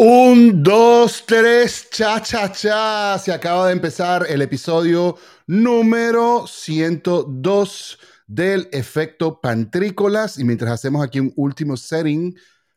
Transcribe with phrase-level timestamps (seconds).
[0.00, 3.18] Un, dos, tres, cha, cha, cha.
[3.18, 5.16] Se acaba de empezar el episodio
[5.48, 7.98] número 102
[8.28, 10.38] del efecto pantrícolas.
[10.38, 12.36] Y mientras hacemos aquí un último setting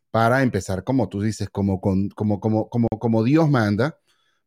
[0.09, 3.99] para empezar, como tú dices, como, como, como, como, como Dios manda,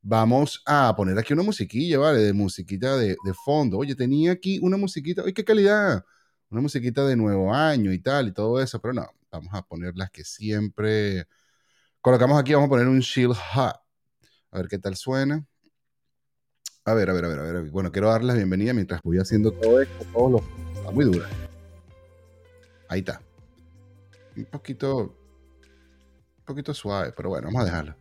[0.03, 2.19] vamos a poner aquí una musiquilla, ¿vale?
[2.23, 3.79] De musiquita de, de fondo.
[3.79, 5.23] Oye, tenía aquí una musiquita.
[5.23, 6.05] Oye, qué calidad.
[6.51, 8.81] Una musiquita de nuevo año y tal y todo eso.
[8.81, 11.29] Pero no, vamos a poner las que siempre
[12.05, 13.77] Colocamos aquí, vamos a poner un Shield Hot.
[14.51, 15.43] A ver qué tal suena.
[16.85, 17.71] A ver, a ver, a ver, a ver.
[17.71, 20.45] Bueno, quiero darles la bienvenida mientras voy haciendo todo esto, todo lo...
[20.75, 21.27] Está muy dura.
[22.91, 23.23] Ahí está.
[24.37, 25.17] Un poquito...
[26.41, 27.97] Un poquito suave, pero bueno, vamos a dejarlo.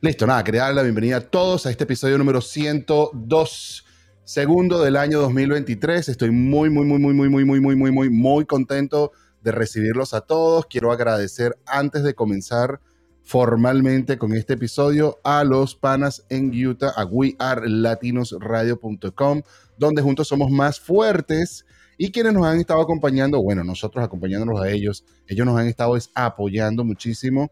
[0.00, 3.84] Listo, nada, quería darle la bienvenida a todos a este episodio número 102,
[4.24, 6.08] segundo del año 2023.
[6.08, 10.14] Estoy muy, muy, muy, muy, muy, muy, muy, muy, muy, muy, muy contento de recibirlos
[10.14, 10.64] a todos.
[10.64, 12.80] Quiero agradecer antes de comenzar
[13.26, 19.42] formalmente con este episodio a los panas en Utah, a wearelatinosradio.com,
[19.76, 21.66] donde juntos somos más fuertes
[21.98, 25.98] y quienes nos han estado acompañando, bueno, nosotros acompañándonos a ellos, ellos nos han estado
[26.14, 27.50] apoyando muchísimo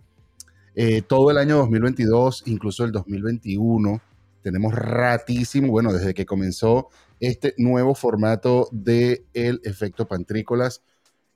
[0.76, 4.00] eh, todo el año 2022, incluso el 2021.
[4.42, 10.82] Tenemos ratísimo, bueno, desde que comenzó este nuevo formato de El Efecto Pantrícolas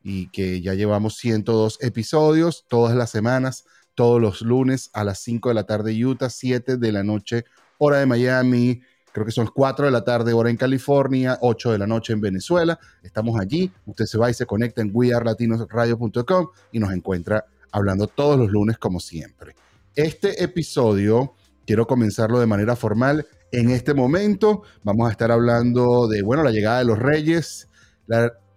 [0.01, 3.65] y que ya llevamos 102 episodios todas las semanas
[3.99, 7.45] todos los lunes a las 5 de la tarde Utah, 7 de la noche
[7.79, 11.79] hora de Miami, creo que son 4 de la tarde hora en California, 8 de
[11.79, 12.79] la noche en Venezuela.
[13.03, 18.39] Estamos allí, usted se va y se conecta en wearelatinosradio.com y nos encuentra hablando todos
[18.39, 19.57] los lunes como siempre.
[19.97, 21.35] Este episodio
[21.67, 23.27] quiero comenzarlo de manera formal.
[23.51, 27.69] En este momento vamos a estar hablando de, bueno, la llegada de los Reyes,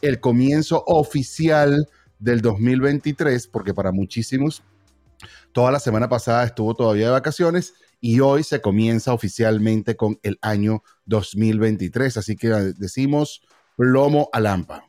[0.03, 1.87] el comienzo oficial
[2.19, 4.61] del 2023, porque para muchísimos
[5.53, 10.39] Toda la semana pasada estuvo todavía de vacaciones y hoy se comienza oficialmente con el
[10.41, 12.15] año 2023.
[12.15, 13.41] Así que decimos
[13.75, 14.85] plomo a lampa.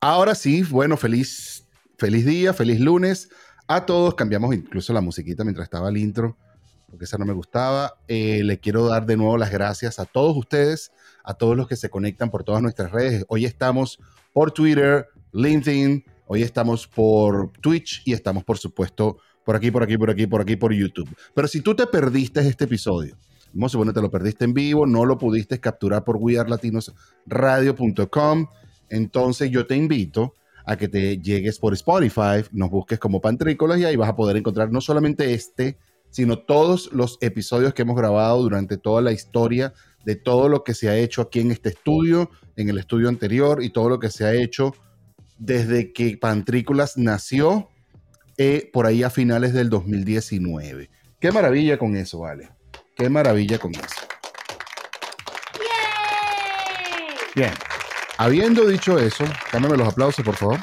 [0.00, 1.64] Ahora sí, bueno, feliz,
[1.98, 3.28] feliz día, feliz lunes
[3.66, 4.14] a todos.
[4.14, 6.36] Cambiamos incluso la musiquita mientras estaba el intro,
[6.88, 7.94] porque esa no me gustaba.
[8.08, 10.92] Eh, le quiero dar de nuevo las gracias a todos ustedes,
[11.24, 13.24] a todos los que se conectan por todas nuestras redes.
[13.28, 13.98] Hoy estamos
[14.32, 19.96] por Twitter, LinkedIn, hoy estamos por Twitch y estamos, por supuesto, por aquí, por aquí,
[19.96, 21.08] por aquí, por aquí, por YouTube.
[21.34, 23.16] Pero si tú te perdiste este episodio,
[23.52, 28.46] vamos a suponer te lo perdiste en vivo, no lo pudiste capturar por wearlatinosradio.com,
[28.88, 30.34] entonces yo te invito
[30.66, 34.36] a que te llegues por Spotify, nos busques como Pantrícolas y ahí vas a poder
[34.36, 35.78] encontrar no solamente este,
[36.10, 39.72] sino todos los episodios que hemos grabado durante toda la historia
[40.04, 43.62] de todo lo que se ha hecho aquí en este estudio, en el estudio anterior
[43.62, 44.74] y todo lo que se ha hecho
[45.38, 47.68] desde que Pantrícolas nació
[48.36, 50.90] eh, por ahí a finales del 2019.
[51.20, 52.50] Qué maravilla con eso, vale.
[52.96, 53.84] Qué maravilla con eso.
[57.34, 57.52] Bien.
[58.18, 60.58] Habiendo dicho eso, cámbiame los aplausos, por favor.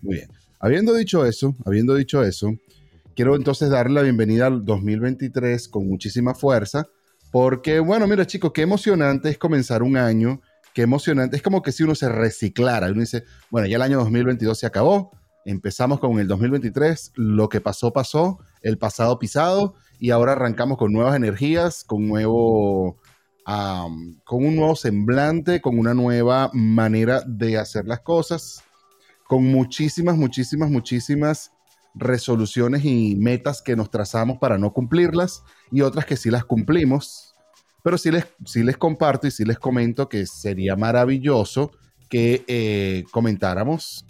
[0.00, 0.28] Muy bien.
[0.58, 2.54] Habiendo dicho eso, habiendo dicho eso,
[3.14, 6.86] quiero entonces darle la bienvenida al 2023 con muchísima fuerza,
[7.30, 10.40] porque, bueno, mira chicos, qué emocionante es comenzar un año,
[10.72, 13.98] qué emocionante, es como que si uno se reciclara, uno dice, bueno, ya el año
[13.98, 15.10] 2022 se acabó,
[15.44, 20.90] empezamos con el 2023, lo que pasó, pasó, el pasado pisado, y ahora arrancamos con
[20.90, 22.96] nuevas energías, con nuevo
[23.44, 28.62] con un nuevo semblante, con una nueva manera de hacer las cosas,
[29.26, 31.52] con muchísimas, muchísimas, muchísimas
[31.94, 37.34] resoluciones y metas que nos trazamos para no cumplirlas y otras que sí las cumplimos.
[37.82, 41.72] Pero sí les, sí les comparto y sí les comento que sería maravilloso
[42.08, 44.04] que eh, comentáramos.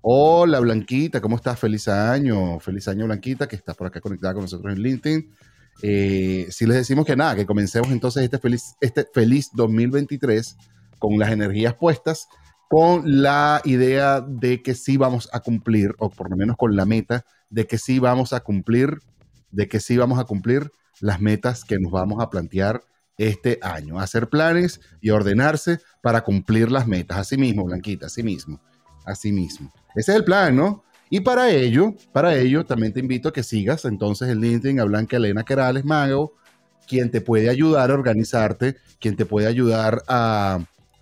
[0.00, 1.58] Hola Blanquita, ¿cómo estás?
[1.58, 5.30] Feliz año, feliz año Blanquita, que está por acá conectada con nosotros en LinkedIn.
[5.82, 10.56] Eh, si les decimos que nada, que comencemos entonces este feliz, este feliz 2023
[10.98, 12.28] con las energías puestas,
[12.68, 16.84] con la idea de que sí vamos a cumplir, o por lo menos con la
[16.84, 18.98] meta de que sí vamos a cumplir,
[19.50, 20.70] de que sí vamos a cumplir
[21.00, 22.82] las metas que nos vamos a plantear
[23.16, 23.98] este año.
[23.98, 27.18] Hacer planes y ordenarse para cumplir las metas.
[27.18, 28.60] Así mismo, Blanquita, así mismo.
[29.04, 29.72] Así mismo.
[29.94, 30.84] Ese es el plan, ¿no?
[31.10, 34.84] Y para ello, para ello, también te invito a que sigas entonces el LinkedIn a
[34.84, 36.34] Blanca Elena Querales Mago,
[36.86, 40.60] quien te puede ayudar a organizarte, quien te puede ayudar a,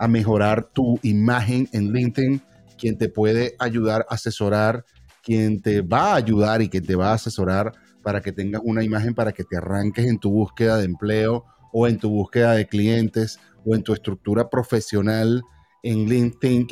[0.09, 2.41] mejorar tu imagen en LinkedIn,
[2.79, 4.85] quien te puede ayudar a asesorar,
[5.23, 7.73] quien te va a ayudar y que te va a asesorar
[8.03, 11.89] para que tengas una imagen para que te arranques en tu búsqueda de empleo o
[11.89, 15.43] en tu búsqueda de clientes o en tu estructura profesional
[15.83, 16.67] en LinkedIn,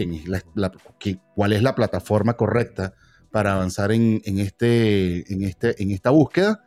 [0.99, 2.95] que cuál es la plataforma correcta
[3.35, 6.63] para avanzar en, este, en, este, en esta búsqueda.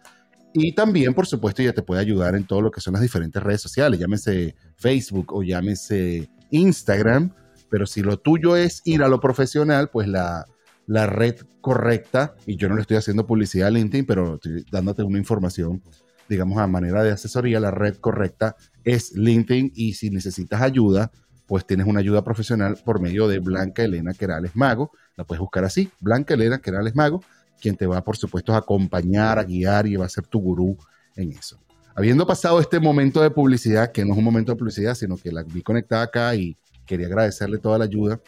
[0.54, 3.42] Y también, por supuesto, ya te puede ayudar en todo lo que son las diferentes
[3.42, 7.34] redes sociales, llámese Facebook o llámese Instagram,
[7.69, 10.44] pero si lo tuyo es ir a lo profesional, pues la,
[10.88, 15.04] la red correcta, y yo no le estoy haciendo publicidad a LinkedIn, pero estoy dándote
[15.04, 15.81] una información,
[16.28, 21.14] digamos, a manera de asesoría, la red correcta es LinkedIn y si necesitas ayuda,
[21.47, 25.63] pues tienes una ayuda profesional por medio de Blanca Elena Querales Mago, la puedes buscar
[25.63, 27.23] así, Blanca Elena Querales Mago,
[27.59, 30.77] quien te va, por supuesto, a acompañar, a guiar y va a ser tu gurú
[31.15, 31.59] en eso.
[31.95, 35.31] Habiendo pasado este momento de publicidad, que no es un momento de publicidad, sino que
[35.31, 36.55] la vi conectada acá y
[36.85, 38.19] quería agradecerle toda la ayuda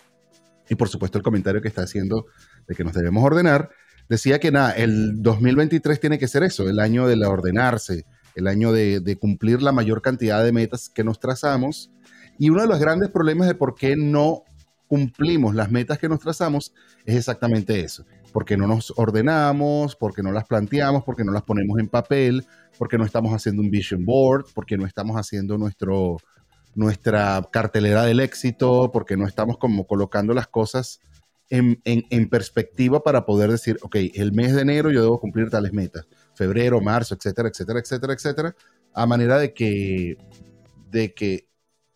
[0.70, 2.28] y por supuesto el comentario que está haciendo
[2.68, 3.70] de que nos debemos ordenar,
[4.08, 8.06] decía que nada, el 2023 tiene que ser eso, el año de la ordenarse,
[8.36, 11.92] el año de, de cumplir la mayor cantidad de metas que nos trazamos.
[12.40, 14.44] Y uno de los grandes problemas de por qué no
[14.88, 16.74] cumplimos las metas que nos trazamos
[17.06, 21.78] es exactamente eso, porque no nos ordenamos, porque no las planteamos, porque no las ponemos
[21.78, 22.46] en papel,
[22.80, 26.18] porque no estamos haciendo un vision board, porque no estamos haciendo nuestro,
[26.74, 31.02] nuestra cartelera del éxito, porque no estamos como colocando las cosas
[31.50, 35.74] en, en, perspectiva para poder decir, ok, el mes de enero yo debo cumplir tales
[35.74, 38.56] metas, febrero, marzo, etcétera, etcétera, etcétera, etcétera,
[38.94, 40.18] a manera de que,
[40.92, 41.48] de que,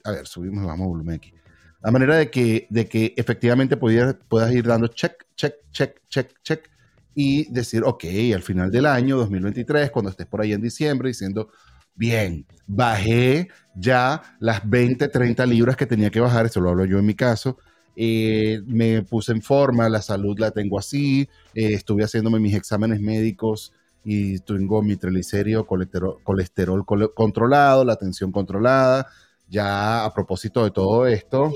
[0.04, 1.34] a ver, subimos, vamos a volumen aquí,
[1.82, 6.34] a manera de que, de que efectivamente puedas, puedas ir dando check, check, check, check,
[6.44, 6.70] check,
[7.16, 11.50] y decir, ok, al final del año 2023, cuando estés por ahí en diciembre, diciendo,
[11.96, 16.98] bien, bajé ya las 20, 30 libras que tenía que bajar, eso lo hablo yo
[17.00, 17.58] en mi caso,
[17.96, 23.00] eh, me puse en forma, la salud la tengo así, eh, estuve haciéndome mis exámenes
[23.00, 23.74] médicos
[24.04, 29.08] y tengo mi triglicérido, colesterol, colesterol controlado, la tensión controlada.
[29.48, 31.52] Ya a propósito de todo esto,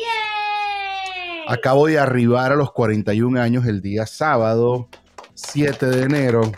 [1.48, 4.90] acabo de arribar a los 41 años el día sábado
[5.34, 6.52] 7 de enero.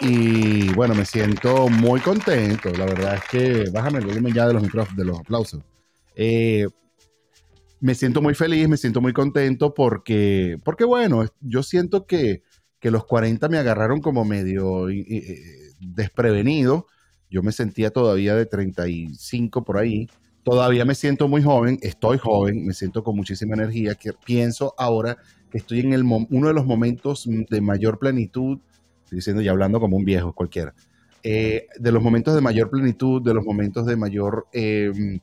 [0.00, 2.70] Y bueno, me siento muy contento.
[2.70, 5.62] La verdad es que bájame el volumen ya de los micrófonos, de los aplausos.
[6.16, 6.66] Eh,
[7.80, 12.42] me siento muy feliz, me siento muy contento porque, porque bueno, yo siento que,
[12.80, 14.86] que los 40 me agarraron como medio
[15.80, 16.86] desprevenido.
[17.34, 20.08] Yo me sentía todavía de 35 por ahí.
[20.44, 25.16] Todavía me siento muy joven, estoy joven, me siento con muchísima energía, que pienso ahora
[25.50, 28.60] que estoy en el uno de los momentos de mayor plenitud,
[29.02, 30.74] estoy diciendo ya hablando como un viejo cualquiera,
[31.24, 35.18] eh, de los momentos de mayor plenitud, de los momentos de mayor em,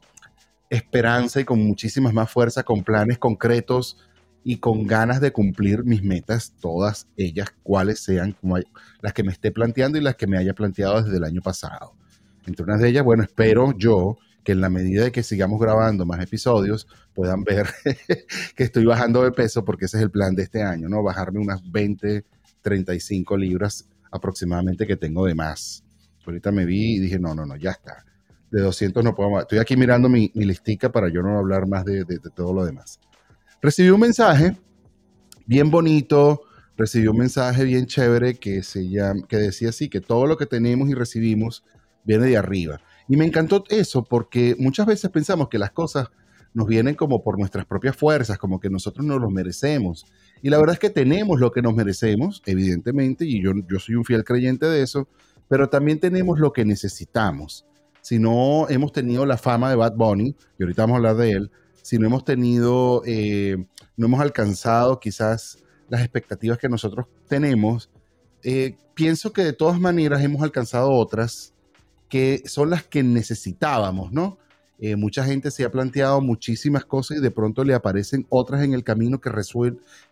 [0.69, 3.98] esperanza y con muchísimas más fuerza, con planes concretos
[4.44, 8.58] y con ganas de cumplir mis metas, todas ellas, cuales sean como
[9.02, 12.00] las que me esté planteando y las que me haya planteado desde el año pasado.
[12.46, 16.06] Entre unas de ellas, bueno, espero yo que en la medida de que sigamos grabando
[16.06, 17.68] más episodios puedan ver
[18.56, 21.04] que estoy bajando de peso porque ese es el plan de este año, ¿no?
[21.04, 22.26] Bajarme unas 20,
[22.62, 25.84] 35 libras aproximadamente que tengo de más.
[26.26, 28.06] Ahorita me vi y dije, no, no, no, ya está
[28.52, 29.44] de 200 no puedo más.
[29.44, 32.06] Estoy aquí mirando mi, mi listica para yo no hablar más de,
[32.36, 33.00] todo lo demás.
[33.62, 34.56] Recibí un mensaje
[35.46, 36.42] bien bonito,
[36.78, 40.46] recibí un mensaje bien chévere que, se llama, que decía así, que todo lo que
[40.46, 41.63] tenemos y recibimos
[42.03, 42.81] viene de arriba.
[43.08, 46.10] Y me encantó eso porque muchas veces pensamos que las cosas
[46.53, 50.05] nos vienen como por nuestras propias fuerzas, como que nosotros no los merecemos.
[50.41, 53.96] Y la verdad es que tenemos lo que nos merecemos, evidentemente, y yo, yo soy
[53.96, 55.08] un fiel creyente de eso,
[55.48, 57.65] pero también tenemos lo que necesitamos
[58.01, 61.31] si no hemos tenido la fama de Bad Bunny, y ahorita vamos a hablar de
[61.31, 63.58] él, si no hemos tenido, eh,
[63.96, 67.89] no hemos alcanzado quizás las expectativas que nosotros tenemos,
[68.43, 71.53] eh, pienso que de todas maneras hemos alcanzado otras
[72.12, 74.38] que son las que necesitábamos, ¿no?
[74.80, 78.74] Eh, mucha gente se ha planteado muchísimas cosas y de pronto le aparecen otras en
[78.74, 79.32] el camino que,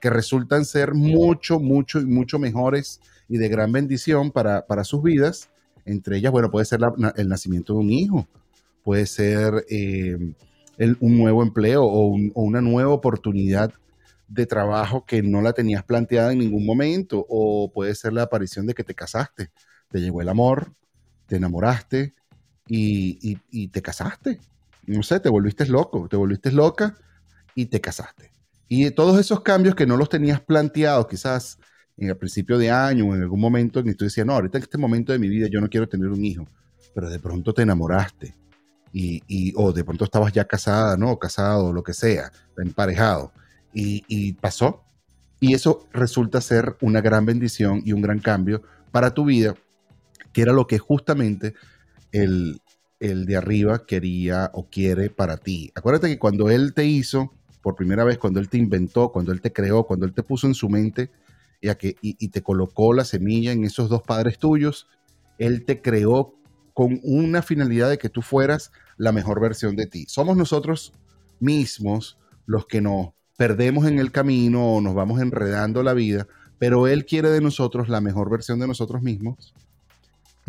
[0.10, 5.50] resultan ser mucho, mucho y mucho mejores y de gran bendición para, sus vidas
[5.86, 6.79] entre ellas, bueno, puede ser
[7.18, 8.27] el nacimiento de un hijo,
[8.84, 10.18] puede ser eh,
[11.00, 13.74] un nuevo empleo o, una nueva oportunidad
[14.27, 18.68] de trabajo que no la tenías planteada en ningún momento, o puede ser la aparición
[18.68, 19.50] de que te casaste,
[19.89, 20.72] te llegó el amor,
[21.29, 22.13] te enamoraste
[22.67, 24.39] y, y te casaste.
[24.86, 26.98] No sé, te volviste loco, te volviste loca
[27.55, 28.31] y te casaste.
[28.67, 31.57] Y todos esos cambios que no los tenías planteados quizás
[31.98, 34.57] en el principio de año o en algún momento en que tú decías, no, ahorita
[34.57, 36.48] en este momento de mi vida yo no quiero tener un hijo,
[36.93, 38.36] pero de pronto te enamoraste
[38.93, 41.17] y, y o de pronto estabas ya casada, ¿no?
[41.19, 43.31] Casado, lo que sea, emparejado.
[43.74, 44.83] Y, y pasó.
[45.39, 49.55] Y eso resulta ser una gran bendición y un gran cambio para tu vida,
[50.33, 51.53] que era lo que justamente
[52.12, 52.62] el,
[53.00, 55.71] el de arriba quería o quiere para ti.
[55.75, 59.41] Acuérdate que cuando Él te hizo, por primera vez, cuando Él te inventó, cuando Él
[59.41, 61.09] te creó, cuando Él te puso en su mente
[61.62, 64.88] y, que, y, te colocó la semilla en esos dos padres tuyos,
[65.38, 66.36] Él te creó
[66.74, 70.05] con una finalidad de que tú fueras la mejor versión de ti.
[70.07, 70.93] Somos nosotros
[71.39, 76.88] mismos los que nos perdemos en el camino o nos vamos enredando la vida, pero
[76.88, 79.53] Él quiere de nosotros la mejor versión de nosotros mismos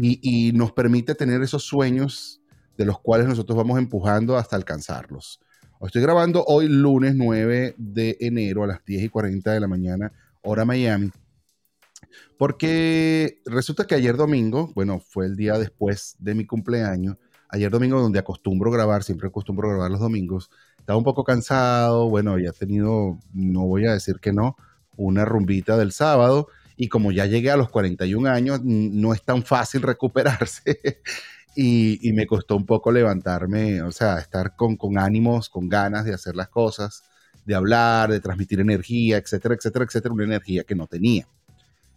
[0.02, 2.40] y, nos permite tener esos sueños
[2.76, 5.40] de los cuales nosotros vamos empujando hasta alcanzarlos.
[5.82, 10.12] Estoy grabando hoy lunes 9 de enero a las 10 y 40 de la mañana,
[10.42, 11.10] hora Miami,
[12.38, 17.16] porque resulta que ayer domingo, bueno, fue el día después de mi cumpleaños,
[17.48, 22.36] ayer domingo donde acostumbro grabar, siempre acostumbro grabar los domingos, estaba un poco cansado, bueno,
[22.38, 24.56] he tenido, no voy a decir que no,
[24.96, 26.48] una rumbita del sábado,
[26.82, 31.02] y como ya llegué a los 41 años, no es tan fácil recuperarse.
[31.54, 36.36] y, me costó un poco levantarme, o sea, estar con, ánimos, con ganas de hacer
[36.36, 37.02] las cosas,
[37.44, 41.28] de hablar, de transmitir energía, etcétera, etcétera, etcétera, una energía que no tenía.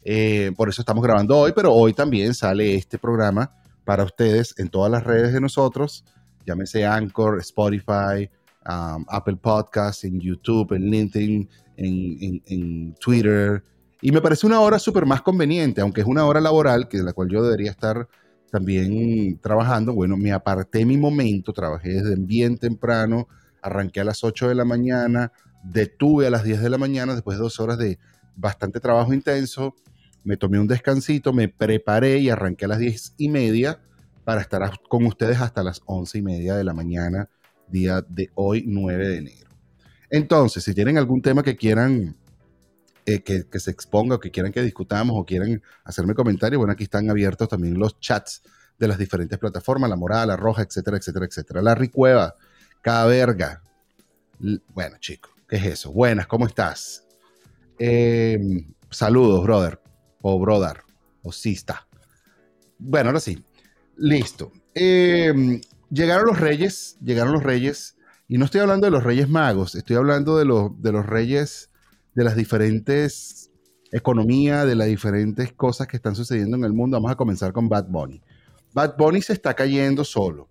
[0.03, 3.53] Eh, por eso estamos grabando hoy, pero hoy también sale este programa
[3.85, 6.03] para ustedes en todas las redes de nosotros,
[6.45, 8.29] llámese Anchor, Spotify,
[8.67, 13.63] um, Apple Podcasts, en YouTube, en LinkedIn, en Twitter.
[14.05, 17.13] Y me parece una hora súper más conveniente, aunque es una hora laboral, que la
[17.13, 18.09] cual yo debería estar
[18.51, 23.29] también trabajando, bueno, me aparté mi momento, trabajé desde bien temprano,
[23.61, 25.31] arranqué a las 8 de la mañana,
[25.63, 27.97] detuve a las 10 de la mañana, después de dos horas de
[28.35, 29.73] bastante trabajo intenso,
[30.25, 33.79] me tomé un descansito, me preparé y arranqué a las 10 y media
[34.25, 37.29] para estar con ustedes hasta las 11 y media de la mañana,
[37.69, 39.49] día de hoy, 9 de enero.
[40.09, 42.17] Entonces, si tienen algún tema que quieran
[43.05, 46.85] eh, que, se exponga o que quieran que discutamos o quieran hacerme comentarios, bueno, aquí
[46.85, 48.41] están abiertos también los chats
[48.79, 51.61] de las diferentes plataformas, la morada, la roja, etcétera, etcétera, etcétera.
[51.61, 52.35] La ricueva,
[52.81, 53.61] cada verga.
[54.69, 55.91] Bueno, chico, ¿qué es eso?
[55.91, 57.05] Buenas, ¿cómo estás?
[57.77, 59.81] Em, saludos, brother,
[60.21, 60.81] o brother,
[61.23, 61.87] o sista.
[62.79, 63.43] Bueno, ahora sí,
[63.97, 64.51] listo.
[64.73, 69.75] Em, llegaron los reyes, llegaron los reyes, y no estoy hablando de los reyes magos,
[69.75, 70.45] estoy hablando de,
[70.79, 71.69] de los reyes
[72.15, 73.51] de las diferentes
[73.91, 76.97] economías, de las diferentes cosas que están sucediendo en el mundo.
[76.97, 78.21] Vamos a comenzar con Bad Bunny.
[78.73, 80.49] Bad Bunny se está cayendo solo.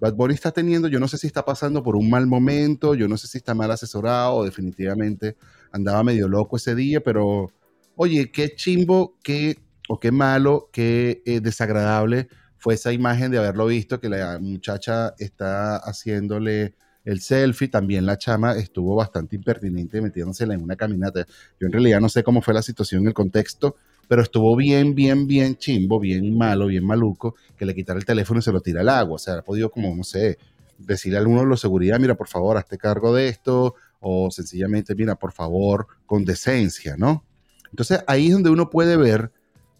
[0.00, 3.08] Bad Bunny está teniendo, yo no sé si está pasando por un mal momento, yo
[3.08, 5.36] no sé si está mal asesorado definitivamente
[5.74, 7.50] andaba medio loco ese día, pero
[7.96, 13.66] oye, qué chimbo, qué o qué malo, qué eh, desagradable fue esa imagen de haberlo
[13.66, 20.54] visto que la muchacha está haciéndole el selfie, también la chama estuvo bastante impertinente metiéndosela
[20.54, 21.26] en una caminata.
[21.60, 23.76] Yo en realidad no sé cómo fue la situación, el contexto,
[24.08, 28.40] pero estuvo bien, bien, bien chimbo, bien malo, bien maluco, que le quitara el teléfono
[28.40, 29.16] y se lo tira al agua.
[29.16, 30.38] O sea, ha podido como, no sé,
[30.78, 34.94] decirle a alguno de los seguridad, mira, por favor, hazte cargo de esto, o sencillamente,
[34.94, 37.24] mira, por favor, con decencia, ¿no?
[37.70, 39.32] Entonces ahí es donde uno puede ver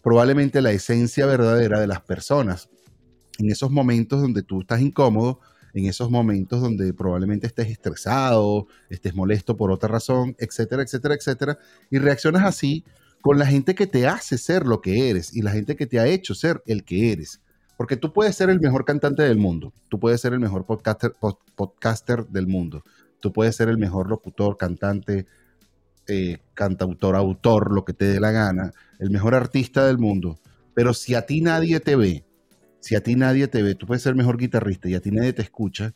[0.02, 2.69] probablemente la esencia verdadera de las personas.
[3.38, 5.40] En esos momentos donde tú estás incómodo,
[5.75, 11.59] en esos momentos donde probablemente estés estresado, estés molesto por otra razón, etcétera, etcétera, etcétera,
[11.90, 12.85] y reaccionas así
[13.21, 15.99] con la gente que te hace ser lo que eres y la gente que te
[15.99, 17.40] ha hecho ser el que eres.
[17.76, 21.12] Porque tú puedes ser el mejor cantante del mundo, tú puedes ser el mejor podcaster,
[21.57, 22.85] podcaster del mundo,
[23.19, 25.26] tú puedes ser el mejor locutor, cantante,
[26.07, 30.38] eh, cantautor, autor, lo que te dé la gana, el mejor artista del mundo.
[30.75, 32.24] Pero si a ti nadie te ve,
[32.85, 35.33] si a ti nadie te ve, tú puedes ser mejor guitarrista y a ti nadie
[35.33, 35.95] te escucha,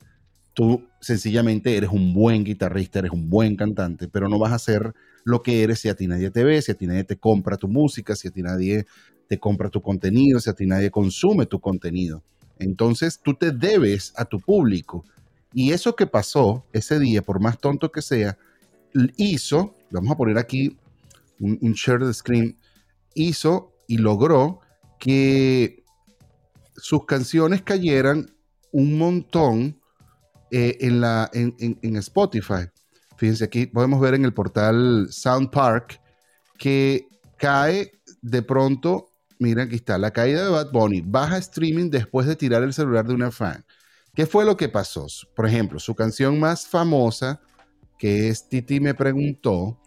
[0.54, 4.94] tú sencillamente eres un buen guitarrista, eres un buen cantante, pero no vas a ser
[5.22, 7.58] lo que eres si a ti nadie te ve, si a ti nadie te compra
[7.58, 8.86] tu música, si a ti nadie
[9.28, 12.22] te compra tu contenido, si a ti nadie consume tu contenido.
[12.58, 15.04] Entonces tú te debes a tu público.
[15.52, 18.38] Y eso que pasó ese día, por más tonto que sea,
[19.18, 20.78] hizo, vamos a poner aquí
[21.38, 22.56] un, un share the screen,
[23.14, 24.60] hizo y logró
[24.98, 25.84] que
[26.78, 28.34] sus canciones cayeran
[28.72, 29.80] un montón
[30.50, 32.66] eh, en, la, en, Spotify.
[33.16, 36.00] Fíjense, aquí podemos ver en el portal Sound Park
[36.58, 37.92] que cae
[38.22, 42.62] de pronto, miren aquí está, la caída de Bad Bunny, baja streaming después de tirar
[42.62, 43.64] el celular de una fan.
[44.14, 45.06] ¿Qué fue lo que pasó?
[45.36, 47.40] Por ejemplo, su canción más famosa,
[47.98, 49.78] que es Titi me preguntó,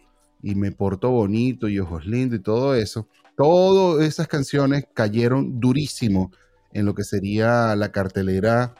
[0.42, 6.32] y me portó bonito y ojos lindos y todo eso, todas esas canciones cayeron durísimo
[6.72, 8.74] en lo que sería la cartelera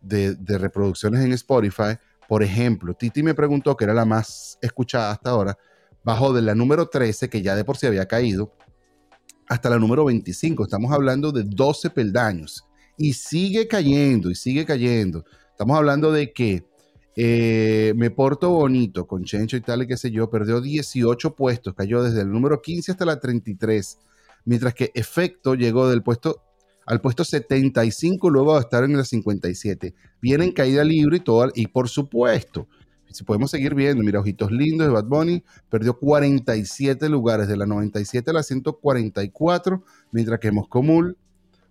[0.00, 1.96] de, reproducciones en Spotify.
[2.28, 5.58] Por ejemplo, Titi me preguntó, que era la más escuchada hasta ahora,
[6.04, 8.52] bajó de la número 13, que ya de por sí había caído,
[9.48, 10.64] hasta la número 25.
[10.64, 12.64] Estamos hablando de 12 peldaños.
[12.96, 15.24] Y sigue cayendo, y sigue cayendo.
[15.50, 16.64] Estamos hablando de que
[17.16, 21.74] eh, Me Porto Bonito con Chencho y tal, y qué sé yo, perdió 18 puestos,
[21.74, 23.98] cayó desde el número 15 hasta la 33.
[24.44, 26.42] Mientras que Efecto llegó del puesto
[26.86, 29.94] al puesto 75 luego de estar en la 57.
[30.20, 32.66] Viene en caída libre y todo, y por supuesto,
[33.10, 37.66] si podemos seguir viendo, mira, Ojitos Lindos de Bad Bunny perdió 47 lugares, de la
[37.66, 41.16] 97 a la 144, mientras que Moscomul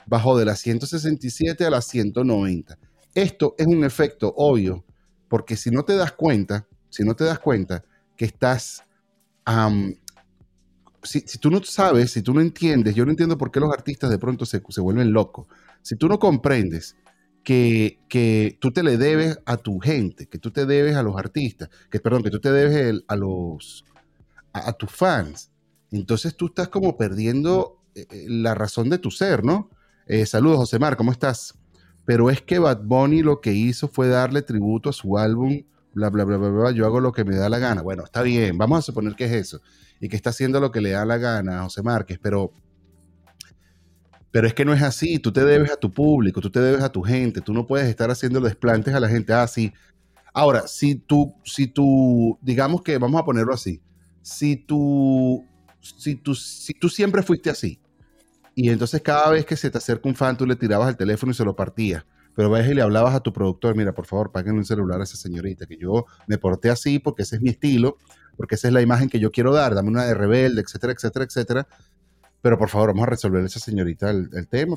[0.06, 2.78] bajó de la 167 a la 190.
[3.14, 4.84] Esto es un efecto obvio,
[5.28, 7.84] porque si no te das cuenta, si no te das cuenta
[8.16, 8.84] que estás
[11.04, 14.10] si, tú no sabes, si tú no entiendes, yo no entiendo por qué los artistas
[14.10, 15.48] de pronto se, se vuelven locos.
[15.82, 16.96] Si tú no comprendes
[17.44, 21.18] que, que, tú te le debes a tu gente, que tú te debes a los
[21.18, 23.86] artistas, que perdón, que tú te debes a los
[24.54, 25.50] a, tus fans,
[25.92, 29.70] entonces tú estás como perdiendo eh, eh, la razón de tu ser, ¿no?
[30.08, 31.56] Eh, saludos, José Mar, ¿cómo estás?
[32.06, 36.10] Pero es que Bad Bunny lo que hizo fue darle tributo a su álbum, bla,
[36.10, 37.82] bla, bla, bla, yo hago lo que me da la gana.
[37.82, 39.62] Bueno, está bien, vamos a suponer que es eso
[40.00, 42.52] y que está haciendo lo que le da la gana a José Márquez, pero,
[44.32, 46.82] pero es que no es así, tú te debes a tu público, tú te debes
[46.82, 49.72] a tu gente, tú no puedes estar haciendo desplantes a la gente, ah, sí.
[50.34, 53.82] Ahora, si tú, si tú, digamos que vamos a ponerlo así,
[54.22, 55.46] si tú,
[55.82, 57.80] si tú, si tú siempre fuiste así,
[58.56, 61.32] y entonces cada vez que se te acerca un fan, tú le tirabas el teléfono
[61.32, 64.32] y se lo partías, pero ves y le hablabas a tu productor, mira, por favor,
[64.32, 67.50] paguen un celular a esa señorita, que yo me porté así porque ese es mi
[67.50, 67.98] estilo,
[68.38, 71.26] porque esa es la imagen que yo quiero dar, dame una de rebelde, etcétera, etcétera,
[71.26, 71.68] etcétera.
[72.42, 74.76] Pero por favor, vamos a resolver a esa señorita el, tema,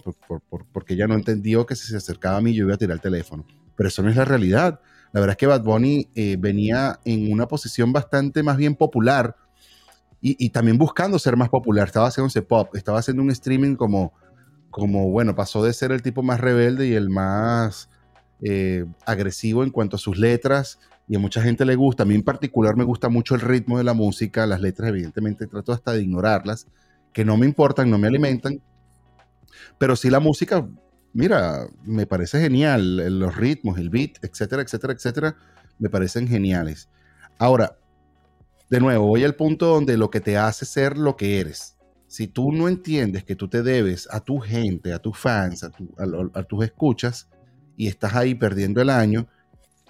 [0.72, 3.00] porque ella no entendió que si se acercaba a mí yo iba a tirar el
[3.00, 3.46] teléfono.
[3.74, 4.80] Pero eso no es la realidad.
[5.12, 9.36] La verdad es que Bad Bunny eh, venía en una posición bastante más bien popular
[10.26, 11.86] y, también buscando ser más popular.
[11.86, 14.14] Estaba haciendo ese pop, estaba haciendo un streaming como,
[14.74, 17.88] como, bueno, pasó de ser el tipo más rebelde y el más
[18.42, 22.02] eh, agresivo en cuanto a sus letras y a mucha gente le gusta.
[22.02, 25.46] A mí en particular me gusta mucho el ritmo de la música, las letras evidentemente
[25.46, 26.66] trato hasta de ignorarlas,
[27.12, 28.60] que no me importan, no me alimentan,
[29.78, 30.66] pero sí la música,
[31.12, 35.36] mira, me parece genial, los ritmos, el beat, etcétera, etcétera, etcétera,
[35.78, 36.88] me parecen geniales.
[37.38, 37.76] Ahora,
[38.70, 41.73] de nuevo, voy al punto donde lo que te hace ser lo que eres.
[42.14, 46.42] Si tú no entiendes que tú te debes a tu gente, a tus fans, a,
[46.44, 47.28] tus escuchas,
[47.76, 49.26] y estás ahí perdiendo el año,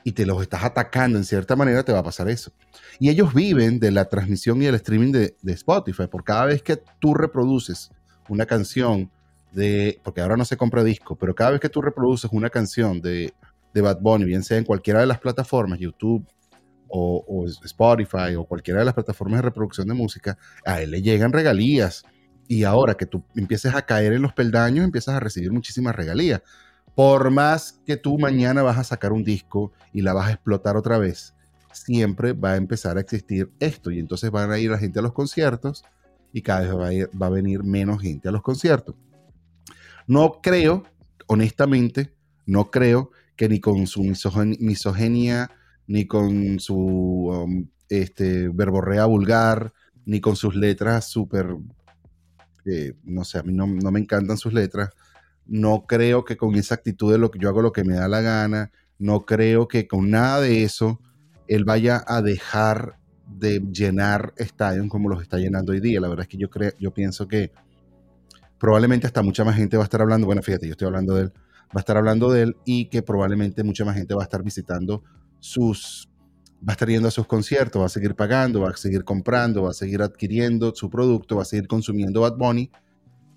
[0.04, 2.50] y te los estás atacando en cierta manera, te va a pasar eso.
[2.98, 6.06] Y ellos viven de la transmisión y el streaming de, Spotify.
[6.06, 7.90] Por cada vez que tú reproduces
[8.30, 9.10] una canción
[9.52, 13.02] de, porque ahora no se compra disco, pero cada vez que tú reproduces una canción
[13.02, 13.34] de,
[13.74, 16.26] de Bad Bunny, bien sea en cualquiera de las plataformas, YouTube
[16.88, 21.02] o, o, Spotify o cualquiera de las plataformas de reproducción de música, a él le
[21.02, 22.02] llegan regalías.
[22.46, 26.42] Y ahora que tú empieces a caer en los peldaños, empiezas a recibir muchísimas regalías
[26.94, 30.76] por más que tú mañana vas a sacar un disco y la vas a explotar
[30.76, 31.34] otra vez,
[31.72, 35.02] siempre va a empezar a existir esto y entonces van a ir la gente a
[35.02, 35.84] los conciertos
[36.32, 38.94] y cada vez va a, venir menos gente a los conciertos.
[40.06, 40.84] No creo,
[41.26, 42.12] honestamente,
[42.46, 45.50] no creo que ni con su misoginia,
[45.86, 49.72] ni con su um, este, verborrea vulgar,
[50.04, 51.56] ni con sus letras súper,
[53.04, 54.90] no sé, a mí no, no me encantan sus letras,
[55.46, 58.08] no creo que con esa actitud de lo que yo hago lo que me da
[58.08, 61.00] la gana, no creo que con nada de eso
[61.48, 66.00] él vaya a dejar de llenar estadios como los está llenando hoy día.
[66.00, 67.52] La verdad es que yo creo, yo pienso que
[68.58, 71.22] probablemente hasta mucha más gente va a estar hablando, bueno, fíjate, yo estoy hablando de
[71.22, 74.24] él, va a estar hablando de él y que probablemente mucha más gente va a
[74.24, 75.02] estar visitando
[75.40, 76.08] sus,
[76.60, 79.62] va a estar yendo a sus conciertos, va a seguir pagando, va a seguir comprando,
[79.64, 82.70] va a seguir adquiriendo su producto, va a seguir consumiendo Bad Bunny.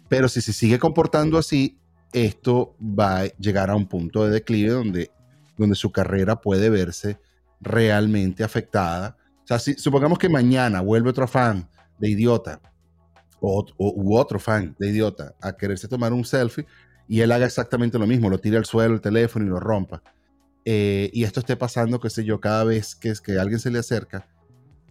[0.08, 1.78] Pero si se sigue comportando así,
[2.14, 5.12] esto va a llegar a un punto de declive donde,
[5.58, 7.20] donde su carrera puede verse
[7.60, 9.18] realmente afectada.
[9.44, 12.62] O sea, si, supongamos que mañana vuelve otro fan de idiota
[13.40, 16.66] o, u otro fan de idiota a quererse tomar un selfie
[17.08, 20.02] y él haga exactamente lo mismo, lo tire al suelo el teléfono y lo rompa.
[20.70, 23.80] Eh, y esto esté pasando, qué sé yo, cada vez que, que alguien se le
[23.80, 24.28] acerca,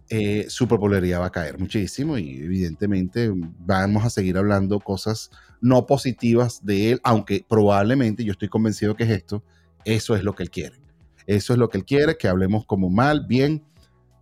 [0.08, 5.84] eh, su popularidad va a caer muchísimo y evidentemente vamos a seguir hablando cosas no
[5.84, 9.44] positivas de él, aunque probablemente yo estoy convencido que es esto,
[9.84, 10.80] eso es lo que él quiere.
[11.26, 13.62] Eso es lo que él quiere, que hablemos como mal, bien.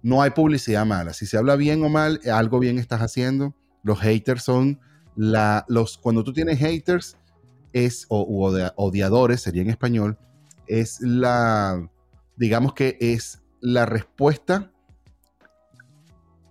[0.02, 1.12] No hay publicidad mala.
[1.12, 3.54] Si se habla bien o mal, algo bien estás haciendo.
[3.84, 4.80] Los haters son
[5.14, 7.16] la, los, cuando tú tienes haters,
[7.72, 8.24] es, o
[8.74, 10.18] odiadores, sería en español,
[10.66, 11.90] es la,
[12.36, 14.70] digamos que es la respuesta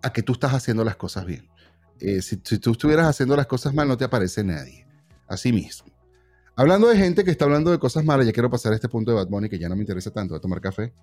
[0.02, 1.47] a que tú estás haciendo las cosas bien.
[1.99, 4.86] Eh, si, tú estuvieras haciendo las cosas mal, no te aparece nadie.
[5.28, 5.91] Así mismo.
[6.56, 9.12] Hablando de gente que está hablando de cosas malas, ya quiero pasar a este punto
[9.12, 10.34] de Bad Bunny que ya no me interesa tanto.
[10.34, 10.93] Voy a tomar café.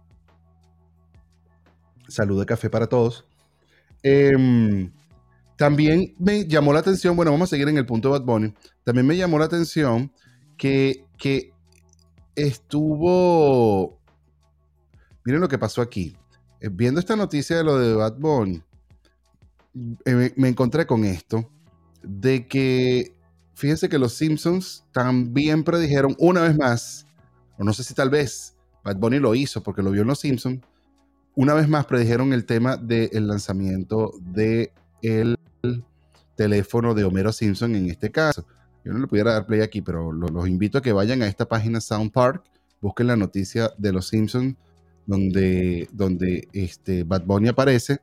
[2.06, 3.24] Salud de café para todos.
[4.02, 4.92] Em,
[5.56, 8.54] también me llamó la atención, bueno, vamos a seguir en el punto de Bad Bunny.
[8.84, 10.12] También me llamó la atención
[10.56, 11.52] que, que
[12.34, 13.98] estuvo.
[15.24, 16.16] Miren lo que pasó aquí.
[16.60, 18.62] Eh, viendo esta noticia de lo de Bad Bunny,
[20.04, 21.48] eh, me, encontré con esto,
[22.02, 23.14] de que,
[23.54, 27.06] fíjense que los Simpsons también predijeron una vez más,
[27.56, 30.20] o no sé si tal vez Bad Bunny lo hizo porque lo vio en los
[30.20, 30.60] Simpsons,
[31.34, 35.38] una vez más predijeron el tema del lanzamiento del
[36.36, 38.44] teléfono de Homero Simpson en este caso.
[38.84, 41.46] Yo no le pudiera dar play aquí, pero los invito a que vayan a esta
[41.46, 42.44] página Sound Park,
[42.80, 44.56] busquen la noticia de los Simpsons
[45.06, 48.00] donde, donde este Bad Bunny aparece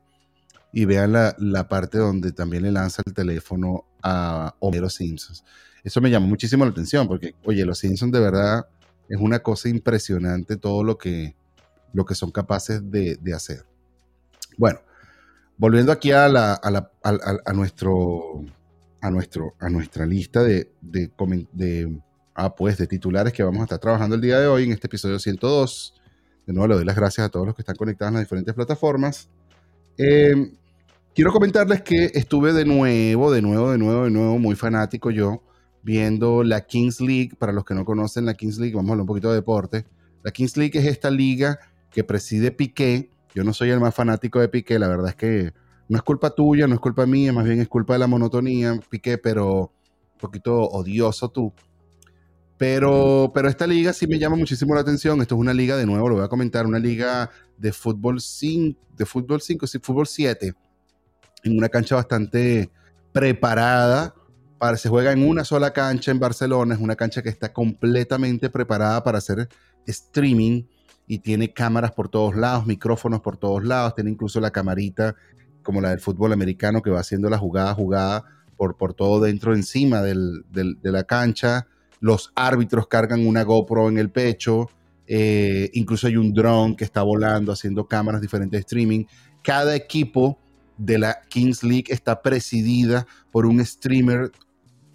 [0.72, 5.44] y vean la, parte donde también le lanza el teléfono a Homero Simpsons.
[5.82, 8.66] Eso me llamó muchísimo la atención porque, oye, los Simpsons de verdad
[9.08, 11.34] es una cosa impresionante todo lo que,
[11.92, 13.64] lo que son capaces de, hacer.
[14.58, 14.80] Bueno,
[15.56, 18.44] volviendo aquí a, la, a, nuestro,
[19.00, 21.10] a, nuestro, a nuestra lista de, de,
[21.52, 22.00] de,
[22.34, 24.86] ah, pues, de titulares que vamos a estar trabajando el día de hoy en este
[24.86, 25.94] episodio 102.
[26.46, 28.54] De nuevo, le doy las gracias a todos los que están conectados en las diferentes
[28.54, 29.28] plataformas.
[29.98, 30.52] Eh,
[31.14, 35.42] quiero comentarles que estuve de nuevo, de nuevo, de nuevo, de nuevo, muy fanático yo,
[35.82, 37.32] viendo la Kings League.
[37.38, 39.84] Para los que no conocen la Kings League, vamos a hablar un poquito de deporte.
[40.22, 41.58] La Kings League es esta liga
[41.90, 43.10] que preside Piqué.
[43.34, 45.52] Yo no soy el más fanático de Piqué, la verdad es que
[45.88, 48.78] no es culpa tuya, no es culpa mía, más bien es culpa de la monotonía,
[48.90, 49.72] Piqué, pero
[50.12, 51.52] un poquito odioso tú.
[52.58, 55.20] Pero, pero esta liga sí me llama muchísimo la atención.
[55.22, 58.78] Esto es una liga, de nuevo, lo voy a comentar, una liga de fútbol 5,
[58.96, 60.54] de fútbol 5, sí, fútbol 7,
[61.44, 62.70] en una cancha bastante
[63.12, 64.14] preparada.
[64.58, 68.50] Para, se juega en una sola cancha en Barcelona, es una cancha que está completamente
[68.50, 69.48] preparada para hacer
[69.86, 70.64] streaming
[71.06, 75.14] y tiene cámaras por todos lados, micrófonos por todos lados, tiene incluso la camarita
[75.68, 78.24] como la del fútbol americano que va haciendo la jugada, jugada
[78.56, 81.66] por, por todo dentro, encima del, de la cancha.
[82.00, 84.70] Los árbitros cargan una GoPro en el pecho,
[85.06, 89.04] eh, incluso hay un drone que está volando, haciendo cámaras diferentes de streaming.
[89.42, 90.38] Cada equipo
[90.78, 94.32] de la Kings League está presidida por un streamer,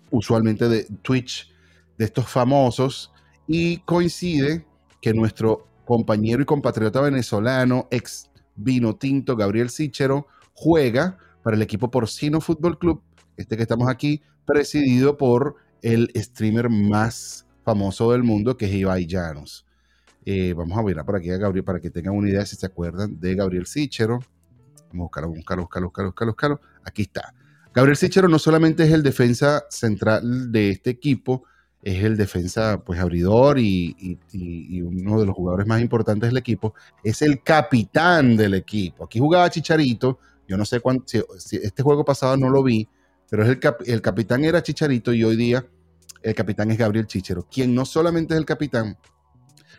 [0.10, 1.54] usualmente de Twitch,
[2.00, 3.12] de estos famosos,
[3.46, 4.66] y coincide
[5.00, 11.92] que nuestro compañero y compatriota venezolano, ex vino tinto, Gabriel Sichero, juega para el equipo
[11.92, 13.02] Porcino Fútbol Club,
[13.38, 19.06] este que estamos aquí, presidido por el streamer más famoso del mundo, que es Ibai
[19.06, 19.66] Llanos.
[20.26, 22.66] Eh, vamos a ver por aquí a Gabriel para que tengan una idea si se
[22.66, 24.20] acuerdan de Gabriel Sichero.
[24.90, 26.62] Vamos a buscarlo, buscarlo, buscarlo, buscarlo, buscarlo.
[26.86, 27.34] Aquí está.
[27.74, 31.44] Gabriel Sichero no solamente es el defensa central de este equipo,
[31.82, 34.20] es el defensa pues abridor y,
[34.84, 39.04] uno de los jugadores más importantes del equipo, es el capitán del equipo.
[39.04, 41.06] Aquí jugaba Chicharito, yo no sé cuánto,
[41.38, 42.88] si, este juego pasado no lo vi,
[43.30, 45.66] pero es el, el capitán era Chicharito y hoy día
[46.22, 48.98] el capitán es Gabriel Chichero, quien no solamente es el capitán,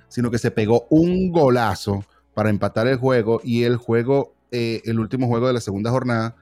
[0.09, 5.00] sino que se pegó un golazo para empatar el juego y el juego eh, el
[5.00, 6.37] último juego de la segunda jornada,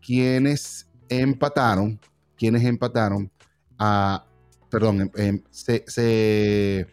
[0.00, 1.98] quienes empataron,
[2.36, 3.30] quienes empataron
[3.78, 4.24] a,
[4.70, 6.86] perdón, em, em, se,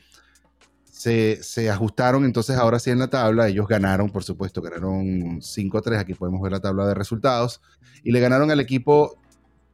[1.03, 6.13] se, ajustaron entonces ahora sí en la tabla, ellos ganaron, por supuesto, ganaron 5-3, aquí
[6.13, 7.61] podemos ver la tabla de resultados,
[8.03, 9.19] y le ganaron al equipo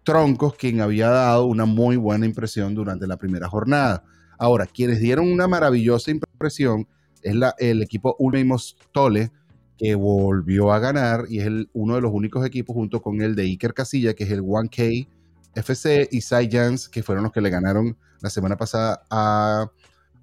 [0.03, 4.03] Troncos, quien había dado una muy buena impresión durante la primera jornada.
[4.39, 6.87] Ahora, quienes dieron una maravillosa impresión
[7.21, 9.31] es el equipo Ultimos Tole,
[9.77, 13.43] que volvió a ganar y es uno de los únicos equipos junto con el de
[13.43, 15.07] Iker Casilla, que es el 1K
[15.55, 19.69] FC y Jans, que fueron los que le ganaron la semana pasada a,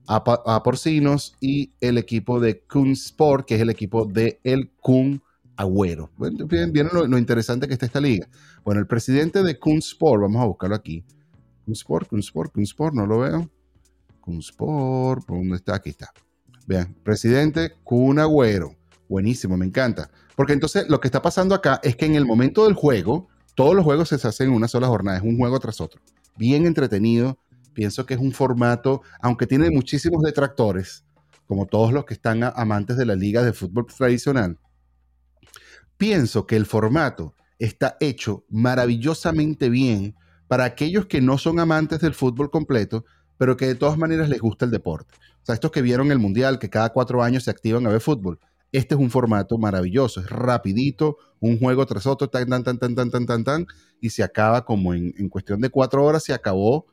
[0.06, 5.22] a, Porcinos y el equipo de Kun Sport, que es el equipo de el Kun
[5.56, 6.10] Agüero.
[6.18, 8.28] Vienen lo, interesante que está esta liga.
[8.64, 11.04] Bueno, el presidente de Kun Sport, vamos a buscarlo aquí.
[11.64, 13.50] Kun Sport, Kun Sport, Kun Sport, no lo veo.
[14.20, 15.76] Kun Sport, ¿por dónde está?
[15.76, 16.12] Aquí está.
[16.66, 18.74] Vean, presidente Kun Agüero.
[19.08, 20.10] Buenísimo, me encanta.
[20.34, 23.74] Porque entonces lo que está pasando acá es que en el momento del juego, todos
[23.74, 26.00] los juegos se hacen en una sola jornada, es un juego tras otro.
[26.36, 27.38] Bien entretenido.
[27.76, 31.04] Pienso que es un formato, aunque tiene muchísimos detractores,
[31.44, 34.58] como todos los que están amantes de la liga de fútbol tradicional.
[35.98, 40.16] Pienso que el formato está hecho maravillosamente bien
[40.48, 43.04] para aquellos que no son amantes del fútbol completo,
[43.36, 45.12] pero que de todas maneras les gusta el deporte.
[45.42, 48.00] O sea, estos que vieron el Mundial, que cada cuatro años se activan a ver
[48.00, 48.40] fútbol,
[48.72, 52.94] Este es un formato maravilloso, es rapidito, un juego tras otro, tan, tan, tan, tan,
[52.94, 53.66] tan, tan, tan, tan,
[54.00, 56.86] y se acaba como en, en cuestión de cuatro horas, se acabó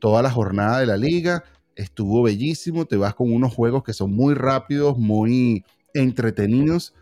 [0.00, 1.44] toda la jornada de la liga,
[1.76, 6.94] estuvo bellísimo, te vas con unos juegos que son muy rápidos, muy entretenidos,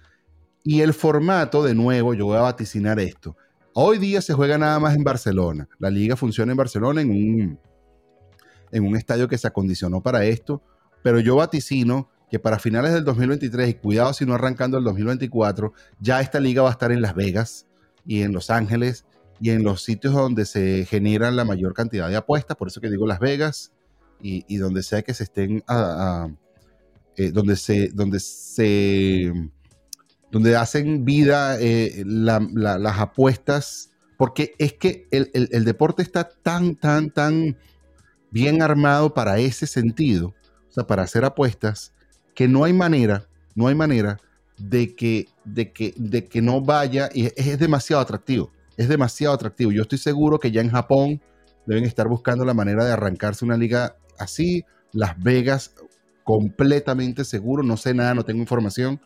[0.62, 3.36] y el formato, de nuevo, yo voy a vaticinar esto.
[3.72, 5.68] Hoy día se juega nada más en Barcelona.
[5.78, 7.60] La liga funciona en Barcelona en un,
[8.72, 10.62] en un estadio que se acondicionó para esto,
[11.02, 15.72] pero yo vaticino que para finales del 2023, y cuidado si no arrancando el 2024,
[16.00, 17.66] ya esta liga va a estar en Las Vegas
[18.04, 19.06] y en Los Ángeles
[19.40, 22.90] y en los sitios donde se generan la mayor cantidad de apuestas, por eso que
[22.90, 23.72] digo Las Vegas
[24.20, 25.62] y, donde sea que se estén,
[27.16, 29.32] eh, donde se, donde se,
[30.30, 37.10] donde hacen vida eh, las apuestas, porque es que el, el deporte está tan, tan,
[37.10, 37.56] tan
[38.30, 40.34] bien armado para ese sentido,
[40.68, 41.92] o sea, para hacer apuestas,
[42.34, 44.18] que no hay manera, no hay manera
[44.58, 49.72] de que, de que, de que no vaya, y es, demasiado atractivo, es demasiado atractivo.
[49.72, 51.20] Yo estoy seguro que ya en Japón
[51.66, 55.74] deben estar buscando la manera de arrancarse una liga así, Las Vegas
[56.24, 59.00] completamente seguro, no sé nada, no tengo información,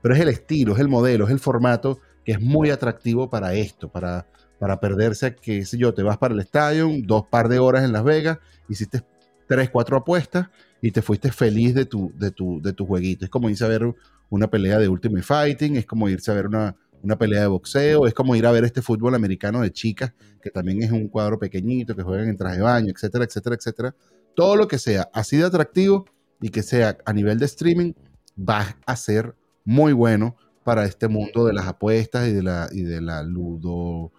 [0.00, 3.54] pero es el estilo, es el modelo, es el formato que es muy atractivo para
[3.54, 4.26] esto, para,
[4.58, 7.92] para perderse, que sé yo, te vas para el estadio, dos par de horas en
[7.92, 8.38] Las Vegas,
[8.68, 9.04] hiciste
[9.46, 10.48] tres, cuatro apuestas
[10.80, 13.24] y te fuiste feliz de tu, de tu, de tu jueguito.
[13.24, 13.94] Es como irse a ver
[14.30, 18.06] una pelea de Ultimate Fighting, es como irse a ver una, una pelea de boxeo,
[18.06, 21.38] es como ir a ver este fútbol americano de chicas, que también es un cuadro
[21.38, 23.94] pequeñito, que juegan en traje de baño, etcétera, etcétera, etcétera.
[24.34, 26.04] Todo lo que sea así de atractivo
[26.40, 27.92] y que sea a nivel de streaming,
[28.38, 29.34] va a ser
[29.64, 34.12] muy bueno para este mundo de las apuestas y de la, de la ludo,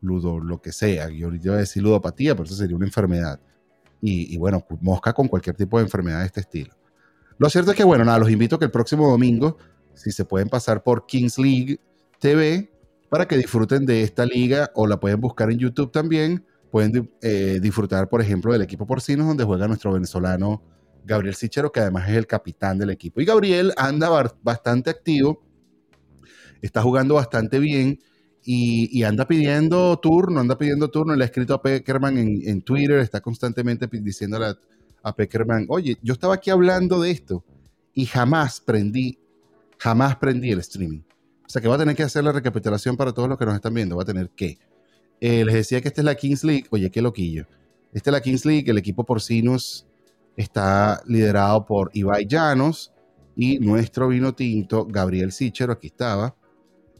[0.00, 1.10] ludo, lo que sea.
[1.10, 3.40] Yo ahorita iba a decir ludopatía, pero eso sería una enfermedad
[4.00, 6.74] y, bueno, mosca con cualquier tipo de enfermedad de este estilo.
[7.38, 9.58] Lo cierto es que, bueno, nada, los invito a que el próximo domingo,
[9.94, 11.80] si se pueden pasar por Kings League
[12.20, 12.70] TV,
[13.08, 16.44] para que disfruten de esta liga o la pueden buscar en YouTube también.
[16.70, 20.62] Pueden eh, disfrutar, por ejemplo, del equipo porcinos, donde juega nuestro venezolano
[21.04, 23.20] Gabriel Sichero, que además es el capitán del equipo.
[23.20, 24.10] Y Gabriel anda
[24.42, 25.42] bastante activo,
[26.60, 28.00] está jugando bastante bien
[28.42, 31.14] y, anda pidiendo turno, anda pidiendo turno.
[31.14, 34.54] Le ha escrito a Peckerman en, Twitter, está constantemente diciéndole
[35.02, 37.44] a, Peckerman, oye, yo estaba aquí hablando de esto
[37.94, 39.18] y jamás prendí,
[39.78, 41.05] jamás prendí el streaming.
[41.46, 43.54] O sea que va a tener que hacer la recapitulación para todos los que nos
[43.54, 43.96] están viendo.
[43.96, 44.58] Va a tener que.
[45.20, 46.66] Eh, les decía que esta es la Kings League.
[46.70, 47.46] Oye, qué loquillo.
[47.92, 48.70] Esta es la Kings League.
[48.70, 49.86] El equipo porcinos
[50.36, 52.92] está liderado por Ibai Llanos
[53.34, 56.34] y nuestro vino tinto, Gabriel Sichero, aquí estaba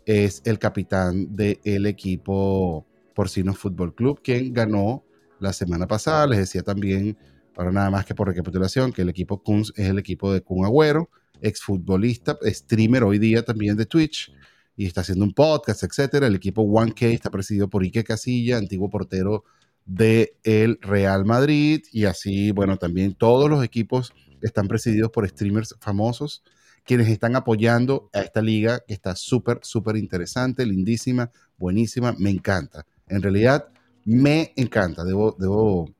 [0.06, 5.04] es el capitán del equipo Porcinos Fútbol Club, quien ganó
[5.40, 6.28] la semana pasada.
[6.28, 7.18] Les decía también,
[7.56, 10.64] ahora nada más que por recapitulación, que el equipo Kunz es el equipo de Kun
[10.64, 14.32] Agüero, exfutbolista, streamer hoy día también de Twitch,
[14.76, 16.26] y está haciendo un podcast, etcétera.
[16.26, 19.44] El equipo 1K está presidido por Ike Casilla, antiguo portero
[19.84, 25.74] del el Real Madrid, y así, bueno, también todos los equipos están presididos por streamers
[25.80, 26.42] famosos
[26.86, 32.86] quienes están apoyando a esta liga que está súper, súper interesante, lindísima, buenísima, me encanta.
[33.08, 33.68] En realidad,
[34.04, 35.90] me encanta, debo, debo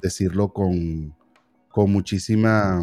[0.00, 1.14] decirlo con,
[1.68, 2.82] con muchísima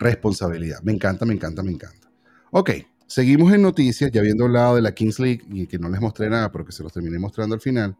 [0.00, 0.80] responsabilidad.
[0.82, 2.10] Me encanta, me encanta, me encanta.
[2.50, 2.70] Ok,
[3.06, 6.28] seguimos en noticias, ya habiendo hablado de la Kings League y que no les mostré
[6.28, 7.96] nada, pero que se los terminé mostrando al final.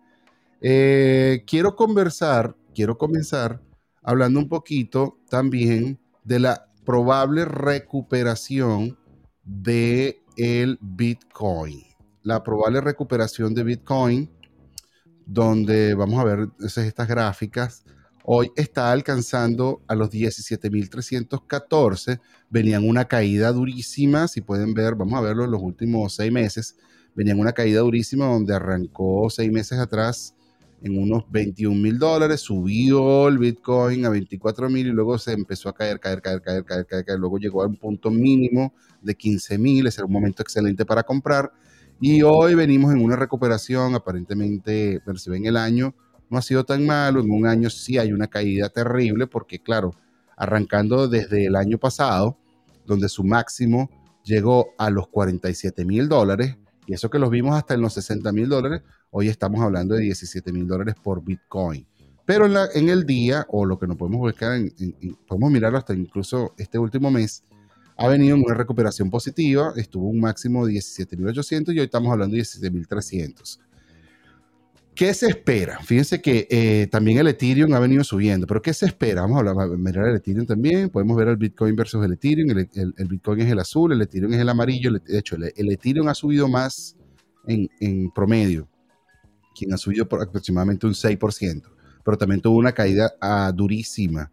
[0.61, 3.61] Eh, quiero conversar, quiero comenzar
[4.03, 8.99] hablando un poquito también de la probable recuperación
[9.45, 11.83] de el Bitcoin.
[12.23, 14.31] La probable recuperación de Bitcoin,
[15.27, 17.85] donde vamos a ver estas gráficas,
[18.33, 22.21] hoy está alcanzando a los 17.314.
[22.49, 26.77] Venían una caída durísima, si pueden ver, vamos a verlo en los últimos seis meses.
[27.17, 30.37] Venían una caída durísima donde arrancó seis meses atrás
[30.81, 35.69] en unos 21 mil dólares, subió el Bitcoin a 24 mil y luego se empezó
[35.69, 37.19] a caer, caer, caer, caer, caer, caer, caer.
[37.19, 41.03] Luego llegó a un punto mínimo de 15 mil, ese era un momento excelente para
[41.03, 41.51] comprar.
[42.01, 45.97] Y hoy venimos en una recuperación, aparentemente, ven el año,
[46.31, 47.21] no ha sido tan malo.
[47.21, 49.95] En un año sí hay una caída terrible, porque claro,
[50.37, 52.39] arrancando desde el año pasado,
[52.87, 53.91] donde su máximo
[54.25, 58.33] llegó a los 47 mil dólares, y eso que los vimos hasta en los 60
[58.33, 61.85] mil dólares, Hoy estamos hablando de 17 mil dólares por Bitcoin.
[62.25, 64.73] Pero en, el día, o lo que nos podemos buscar, en,
[65.27, 67.43] podemos mirarlo hasta incluso este último mes,
[67.97, 72.37] ha venido en una recuperación positiva, estuvo un máximo de 17.800 y hoy estamos hablando
[72.37, 73.59] de 17.300.
[75.01, 75.79] ¿Qué se espera?
[75.83, 79.23] Fíjense que eh, también el Ethereum ha venido subiendo, pero ¿qué se espera?
[79.23, 80.91] Vamos a, hablar, a mirar el Ethereum también.
[80.91, 82.51] Podemos ver el Bitcoin versus el Ethereum.
[82.51, 84.93] El, Bitcoin es el azul, el Ethereum es el amarillo.
[84.93, 86.99] De hecho, el, Ethereum ha subido más
[87.47, 88.69] en, promedio,
[89.57, 91.63] quien ha subido por aproximadamente un 6%,
[92.05, 94.31] pero también tuvo una caída ah, durísima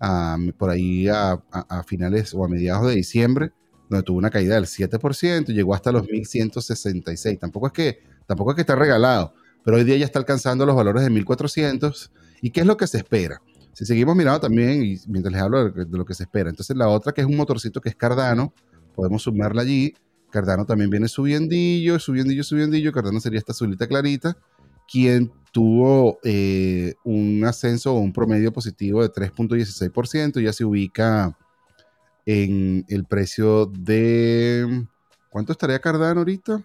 [0.00, 1.40] ah, por ahí a,
[1.86, 3.52] finales o a mediados de diciembre,
[3.88, 7.38] donde tuvo una caída del 7%, llegó hasta los 1166.
[7.38, 9.32] Tampoco es que, tampoco es que está regalado
[9.68, 12.10] pero hoy día ya está alcanzando los valores de 1400.
[12.40, 13.42] ¿Y qué es lo que se espera?
[13.74, 16.88] Si seguimos mirando también, y mientras les hablo de, lo que se espera, entonces la
[16.88, 18.54] otra que es un motorcito que es Cardano,
[18.94, 19.92] podemos sumarla allí.
[20.30, 22.92] Cardano también viene subiendillo, subiendillo, subiendillo.
[22.92, 24.38] Cardano sería esta azulita clarita,
[24.90, 31.36] quien tuvo eh, un ascenso o un promedio positivo de 3.16%, ya se ubica
[32.24, 34.86] en el precio de...
[35.28, 36.64] ¿Cuánto estaría Cardano ahorita?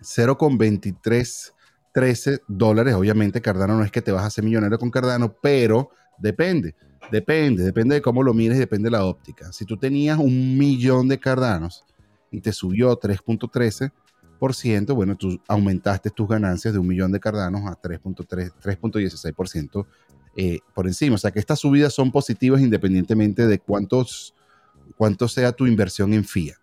[0.00, 1.52] 0,23
[1.98, 2.94] 13 dólares.
[2.94, 6.76] Obviamente Cardano no es que te vas a hacer millonario con Cardano, pero depende,
[7.10, 9.52] depende, depende de cómo lo mires depende de la óptica.
[9.52, 11.84] Si tú tenías un millón de Cardanos
[12.30, 17.82] y te subió 3.13%, bueno, tú aumentaste tus ganancias de un millón de Cardanos a
[17.82, 19.86] 3.16%
[20.36, 21.16] eh, por encima.
[21.16, 24.36] O sea que estas subidas son positivas independientemente de cuántos,
[24.96, 26.54] cuánto sea tu inversión en FIA.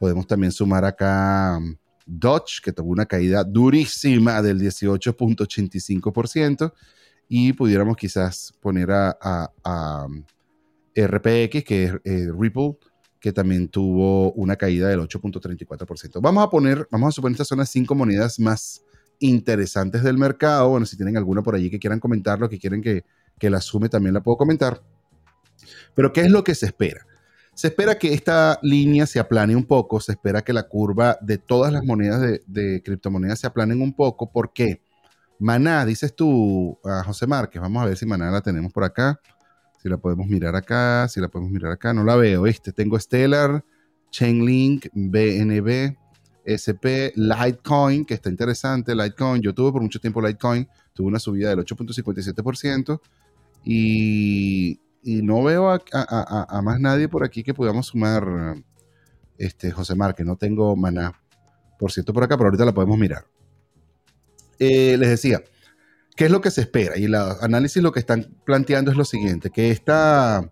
[0.00, 1.60] Podemos también sumar acá
[2.06, 6.72] Dodge, que tuvo una caída durísima del 18.85%,
[7.28, 10.08] y pudiéramos quizás poner a,
[10.96, 12.76] RPX, que es eh, Ripple,
[13.18, 16.20] que también tuvo una caída del 8.34%.
[16.20, 18.84] Vamos a poner, vamos a suponer estas son las cinco monedas más
[19.18, 20.68] interesantes del mercado.
[20.68, 23.04] Bueno, si tienen alguna por allí que quieran comentarlo, que quieren que,
[23.38, 24.82] que la sume, también la puedo comentar.
[25.94, 27.06] Pero, ¿qué es lo que se espera?
[27.54, 31.38] Se espera que esta línea se aplane un poco, se espera que la curva de
[31.38, 34.30] todas las monedas de, criptomonedas se aplanen un poco.
[34.30, 34.82] ¿Por qué?
[35.38, 39.20] Maná, dices tú, a José Márquez, vamos a ver si Maná la tenemos por acá,
[39.80, 42.72] si la podemos mirar acá, si la podemos mirar acá, no la veo, ¿viste?
[42.72, 43.64] Tengo Stellar,
[44.10, 45.96] Chainlink, BNB,
[46.46, 51.50] SP, Litecoin, que está interesante, Litecoin, yo tuve por mucho tiempo Litecoin, tuve una subida
[51.50, 53.00] del 8.57%
[53.64, 58.56] y y no veo a, más nadie por aquí que podamos sumar,
[59.36, 61.20] este, José Mar, que no tengo maná,
[61.78, 63.26] por cierto, por acá, pero ahorita la podemos mirar.
[64.58, 65.42] Eh, les decía,
[66.16, 66.96] ¿qué es lo que se espera?
[66.96, 70.50] Y el análisis lo que están planteando es lo siguiente, que esta,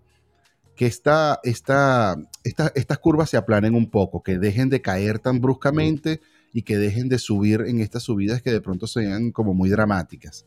[0.77, 6.21] que esta, esta, estas curvas se aplanen un poco, que dejen de caer tan bruscamente
[6.53, 10.45] y que dejen de subir en estas subidas que de pronto sean como muy dramáticas.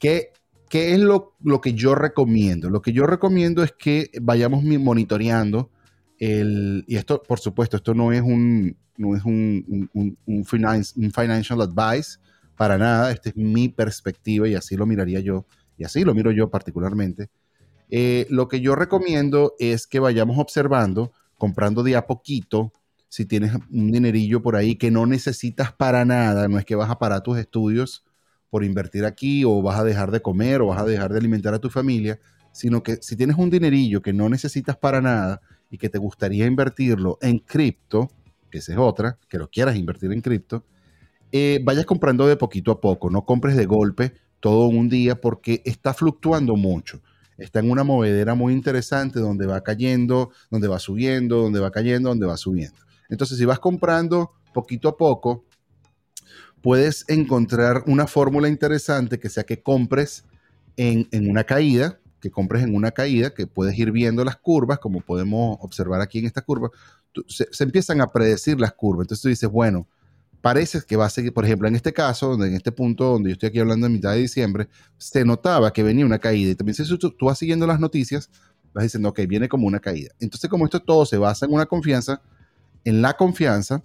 [0.00, 0.32] ¿Qué
[0.68, 2.68] ¿Qué es lo, que yo recomiendo?
[2.70, 5.70] Lo que yo recomiendo es que vayamos monitoreando
[6.18, 12.18] el, y esto, por supuesto, esto no es un, no es un, un, financial advice
[12.56, 15.46] para nada, esta es mi perspectiva y así lo miraría yo,
[15.78, 17.30] y así lo miro yo particularmente.
[17.90, 22.72] Eh, lo que yo recomiendo es que vayamos observando, comprando de a poquito,
[23.08, 26.90] si tienes un dinerillo por ahí que no necesitas para nada, no es que vas
[26.90, 28.04] a parar tus estudios,
[28.50, 31.54] por invertir aquí o vas a dejar de comer o vas a dejar de alimentar
[31.54, 32.18] a tu familia,
[32.52, 36.46] sino que si tienes un dinerillo que no necesitas para nada y que te gustaría
[36.46, 38.10] invertirlo en cripto,
[38.50, 40.64] que esa es otra, que lo quieras invertir en cripto,
[41.30, 45.62] eh, vayas comprando de poquito a poco, no compres de golpe todo un día porque
[45.64, 47.02] está fluctuando mucho.
[47.36, 52.08] Está en una movedera muy interesante donde va cayendo, donde va subiendo, donde va cayendo,
[52.08, 52.80] donde va subiendo.
[53.08, 55.44] Entonces, si vas comprando poquito a poco,
[56.62, 60.24] puedes encontrar una fórmula interesante que sea que compres
[60.76, 65.00] en, una caída, que compres en una caída, que puedes ir viendo las curvas, como
[65.00, 66.70] podemos observar aquí en esta curva,
[67.26, 69.04] se, empiezan a predecir las curvas.
[69.04, 69.88] Entonces tú dices, bueno,
[70.40, 73.32] parece que va a seguir, por ejemplo, en este caso, en este punto donde yo
[73.32, 76.52] estoy aquí hablando en mitad de diciembre, se notaba que venía una caída.
[76.52, 78.30] Y también si tú, tú vas siguiendo las noticias,
[78.72, 80.12] vas diciendo, ok, viene como una caída.
[80.20, 82.22] Entonces, como esto todo se basa en una confianza,
[82.84, 83.82] en la confianza,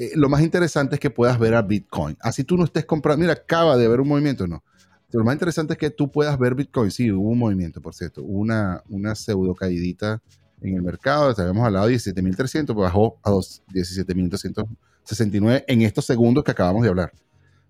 [0.00, 2.16] eh, lo más interesante es que puedas ver a Bitcoin.
[2.20, 4.64] Así tú no estés comprando, mira, acaba de haber un movimiento, no.
[5.12, 6.90] Lo más interesante es que tú puedas ver Bitcoin.
[6.90, 8.22] Sí, hubo un movimiento, por cierto.
[8.22, 10.22] una, una pseudo caídita
[10.62, 11.34] en el mercado.
[11.36, 17.12] Habíamos hablado de 17.300, pues bajó a 17.369 en estos segundos que acabamos de hablar.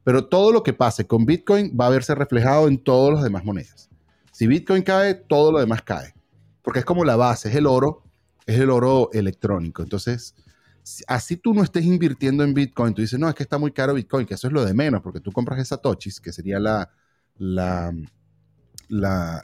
[0.05, 3.45] Pero todo lo que pase con Bitcoin va a verse reflejado en todas las demás
[3.45, 3.91] monedas.
[4.31, 6.15] Si Bitcoin cae, todo lo demás cae.
[6.63, 8.05] Porque es como la base, es el oro,
[8.47, 9.83] es el oro electrónico.
[9.83, 10.37] Entonces,
[11.07, 13.95] así tú no estés invirtiendo en Bitcoin, tú dices, no, es que está muy caro
[13.95, 16.91] Bitcoin, que eso es lo de menos, porque tú compras esa Tochis, que sería la,
[17.39, 17.93] la,
[18.89, 19.43] la,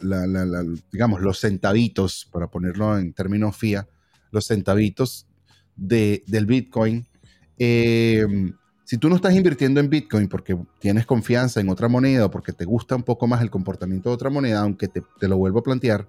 [0.93, 3.89] digamos, los centavitos, para ponerlo en términos FIA,
[4.31, 5.27] los centavitos
[5.77, 7.07] de, del Bitcoin,
[7.59, 8.53] em,
[8.85, 12.53] Si tú no estás invirtiendo en Bitcoin porque tienes confianza en otra moneda o porque
[12.53, 15.63] te gusta un poco más el comportamiento de otra moneda, aunque te, lo vuelvo a
[15.63, 16.07] plantear,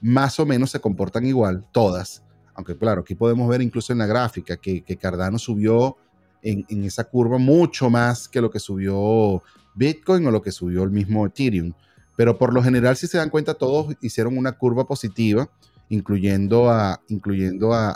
[0.00, 2.22] más o menos se comportan igual, todas.
[2.54, 5.96] Aunque claro, aquí podemos ver incluso en la gráfica que, Cardano subió
[6.42, 9.42] en, esa curva mucho más que lo que subió
[9.74, 11.72] Bitcoin o lo que subió el mismo Ethereum.
[12.16, 15.48] Pero por lo general, si se dan cuenta, todos hicieron una curva positiva,
[15.88, 17.94] incluyendo a, incluyendo a,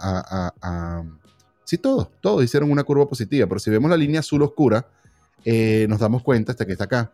[0.62, 1.04] a,
[1.64, 3.46] sí, todos, todos hicieron una curva positiva.
[3.46, 4.88] Pero si vemos la línea azul oscura,
[5.44, 7.12] eh, nos damos cuenta, hasta que está acá,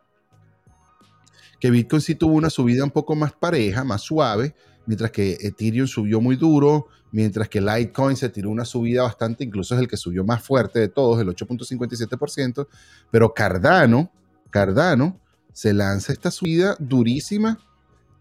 [1.58, 4.54] que Bitcoin sí tuvo una subida un poco más pareja, más suave,
[4.86, 9.74] mientras que Ethereum subió muy duro, mientras que Litecoin se tiró una subida bastante, incluso
[9.74, 12.66] es el que subió más fuerte de todos, el 8.57%,
[13.10, 14.10] pero Cardano,
[14.50, 15.20] Cardano
[15.52, 17.58] se lanza esta subida durísima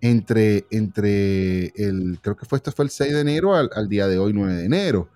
[0.02, 4.20] entre, entre el, creo que fue, este fue el 6 de enero al, día de
[4.20, 5.10] hoy, 9 de enero,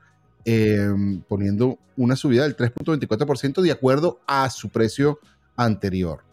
[0.45, 5.19] em, poniendo una subida del 3.24% de acuerdo a su precio
[5.57, 6.23] anterior.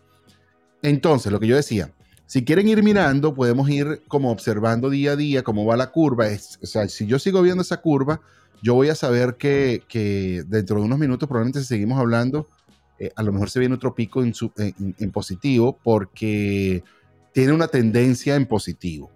[0.82, 1.92] Entonces, lo que yo decía,
[2.32, 6.28] si quieren ir mirando, podemos ir como observando día a día cómo va la curva.
[6.62, 8.22] O sea, si yo sigo viendo esa curva,
[8.62, 12.48] yo voy a saber que, dentro de unos minutos, probablemente si seguimos hablando,
[12.98, 16.82] eh, a lo mejor se viene otro pico en, positivo porque
[17.34, 19.10] tiene una tendencia en positivo.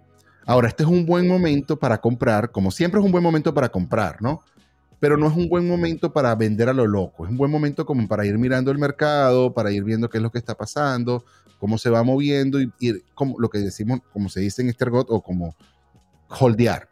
[0.45, 3.69] Ahora, este es un buen momento para comprar, como siempre es un buen momento para
[3.69, 4.43] comprar, ¿no?
[4.99, 7.85] Pero no es un buen momento para vender a lo loco, es un buen momento
[7.85, 11.23] como para ir mirando el mercado, para ir viendo qué es lo que está pasando,
[11.59, 12.71] cómo se va moviendo y,
[13.13, 15.55] como lo que decimos, como se dice en este argot, o como
[16.27, 16.89] holdear,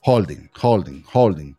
[0.00, 1.56] holding, holding, holding.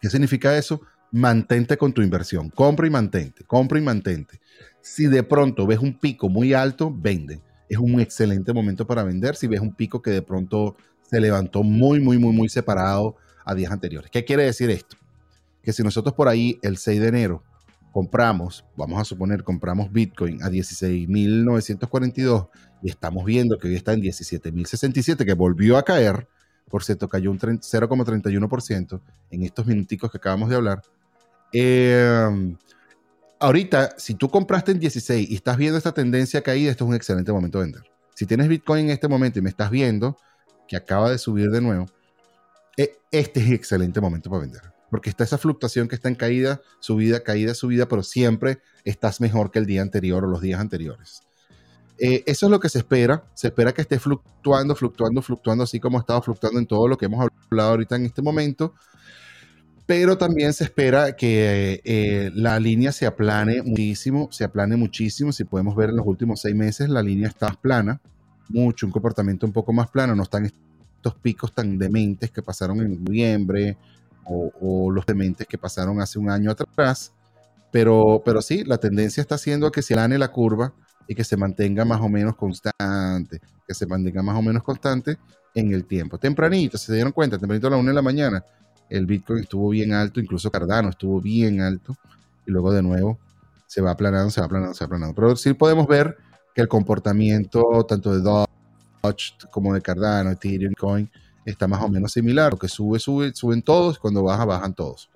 [0.00, 0.80] ¿Qué significa eso?
[1.12, 2.50] mantente con tu inversión.
[2.50, 4.40] Compra y mantente, compra y mantente.
[4.80, 7.40] Si de pronto ves un pico muy alto, vende.
[7.68, 11.62] Es un excelente momento para vender si ves un pico que de pronto se levantó
[11.62, 13.16] muy, muy, muy, muy separado
[13.50, 14.10] a días anteriores.
[14.10, 14.96] ¿Qué quiere decir esto?
[15.62, 17.42] Que si nosotros por ahí el 6 de enero
[17.92, 22.48] compramos, vamos a suponer, compramos Bitcoin a 16.942
[22.82, 26.28] y estamos viendo que hoy está en 17.067, que volvió a caer,
[26.68, 30.82] por cierto, cayó un 0,31% en estos minuticos que acabamos de hablar,
[31.52, 32.56] eh,
[33.40, 36.94] ahorita, si tú compraste en 16 y estás viendo esta tendencia caída, esto es un
[36.94, 37.82] excelente momento de vender.
[38.14, 40.16] Si tienes Bitcoin en este momento y me estás viendo
[40.68, 41.86] que acaba de subir de nuevo,
[42.76, 44.62] este es excelente momento para vender.
[44.90, 49.50] Porque está esa fluctuación que está en caída, subida, caída, subida, pero siempre estás mejor
[49.50, 51.22] que el día anterior o los días anteriores.
[51.98, 53.24] Eh, eso es lo que se espera.
[53.34, 56.96] Se espera que esté fluctuando, fluctuando, fluctuando, así como ha estado fluctuando en todo lo
[56.96, 58.74] que hemos hablado ahorita en este momento
[59.90, 65.32] pero también se espera que eh, la línea se aplane muchísimo, se aplane muchísimo.
[65.32, 68.00] Si podemos ver en los últimos seis meses, la línea está plana,
[68.48, 70.48] mucho, un comportamiento un poco más plano, no están
[71.00, 73.78] estos picos tan dementes que pasaron en noviembre
[74.26, 77.12] o, los dementes que pasaron hace un año atrás.
[77.72, 80.72] Pero, pero sí, la tendencia está haciendo a que se aplane la curva
[81.08, 85.16] y que se mantenga más o menos constante, que se mantenga más o menos constante
[85.54, 86.18] en el tiempo.
[86.18, 88.44] Tempranito, se dieron cuenta, tempranito a la una de la mañana,
[88.88, 91.96] el Bitcoin estuvo bien alto, incluso Cardano estuvo bien alto,
[92.46, 93.18] y luego de nuevo
[93.66, 95.14] se va aplanando, se va aplanando, se va aplanando.
[95.14, 96.16] Pero sí podemos ver
[96.54, 98.50] que el comportamiento tanto de Dodge
[99.50, 101.10] como de Cardano, Ethereum, Coin,
[101.44, 102.52] está más o menos similar.
[102.52, 105.10] Lo que sube, sube, suben todos, cuando baja, bajan todos.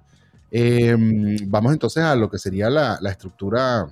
[0.50, 3.88] Em, vamos entonces a lo que sería la, estructura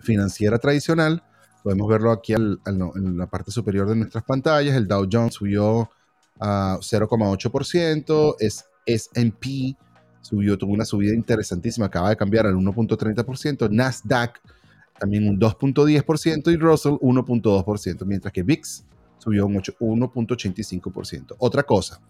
[0.00, 1.22] financiera tradicional.
[1.62, 4.76] Podemos verlo aquí en la parte superior de nuestras pantallas.
[4.76, 5.90] El Dow Jones subió
[6.40, 9.76] a 0,8%, es SP
[10.20, 14.40] subió, tuvo una subida interesantísima, acaba de cambiar al 1.30%, Nasdaq
[14.98, 18.84] también un 2.10% y Russell 1.2%, mientras que VIX
[19.18, 21.36] subió un 1.85%.
[21.38, 22.00] Otra cosa,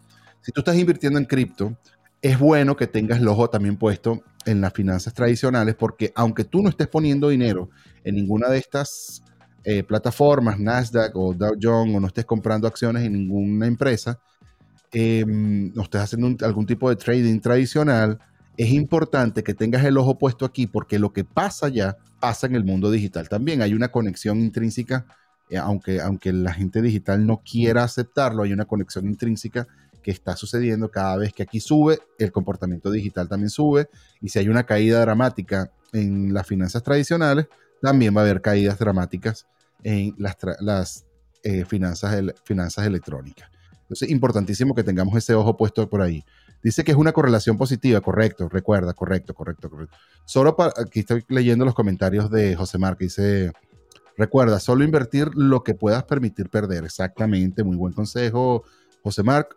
[0.41, 1.77] si tú estás invirtiendo en cripto,
[2.21, 6.63] es bueno que tengas el ojo también puesto en las finanzas tradicionales, porque aunque tú
[6.63, 7.71] no estés poniendo dinero
[8.05, 9.23] en ninguna de estas
[9.65, 14.19] eh, plataformas, Nasdaq o Dow Jones, o no estés comprando acciones en ninguna empresa,
[14.93, 18.19] eh, no estés haciendo algún tipo de trading tradicional,
[18.57, 22.57] es importante que tengas el ojo puesto aquí porque lo que pasa ya pasa en
[22.57, 23.63] el mundo digital también.
[23.63, 25.07] Hay una conexión intrínseca,
[25.57, 29.67] aunque, aunque la gente digital no quiera aceptarlo, hay una conexión intrínseca
[30.03, 33.89] que está sucediendo cada vez que aquí sube, el comportamiento digital también sube.
[34.21, 37.47] Y si hay una caída dramática en las finanzas tradicionales,
[37.81, 39.47] también va a haber caídas dramáticas
[39.83, 41.07] en las, las
[41.43, 43.51] eh, finanzas, finanzas electrónicas.
[43.83, 46.25] Entonces, importantísimo que tengamos ese ojo puesto por ahí.
[46.63, 49.97] Dice que es una correlación positiva, correcto, recuerda, correcto, correcto, correcto.
[50.25, 53.53] Solo para, aquí estoy leyendo los comentarios de José Mar, que dice,
[54.19, 56.85] recuerda, solo invertir lo que puedas permitir perder.
[56.85, 58.65] Exactamente, muy buen consejo,
[59.03, 59.57] José Marc.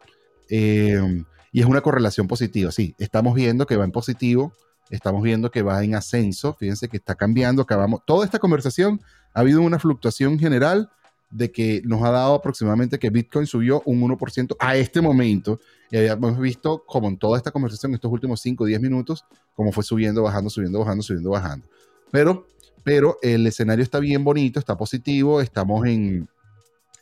[0.50, 4.54] Eh, y es una correlación positiva, sí, estamos viendo que va en positivo
[4.92, 9.02] estamos viendo que va en ascenso, fíjense que está cambiando, acabamos, toda esta conversación
[9.34, 10.92] ha habido una fluctuación general
[11.32, 15.62] de que nos ha dado aproximadamente que Bitcoin subió un 1% a este momento.
[15.90, 19.24] Y habíamos visto como en toda esta conversación, estos últimos 5 o 10 minutos,
[19.56, 21.66] cómo fue subiendo, bajando, subiendo, bajando, subiendo, bajando.
[22.12, 22.48] Pero,
[22.84, 26.28] pero el escenario está bien bonito, está positivo, estamos en,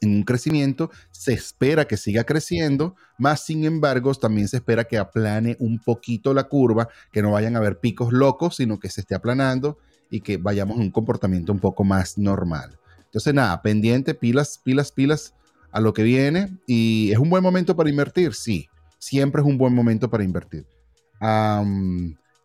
[0.01, 4.97] en un crecimiento, se espera que siga creciendo, más sin embargo también se espera que
[4.97, 9.01] aplane un poquito la curva, que no vayan a haber picos locos, sino que se
[9.01, 9.77] esté aplanando
[10.09, 12.79] y que vayamos a un comportamiento un poco más normal.
[13.05, 15.33] Entonces nada, pendiente, pilas, pilas, pilas
[15.71, 18.67] a lo que viene y es un buen momento para invertir, sí,
[18.97, 20.65] siempre es un buen momento para invertir.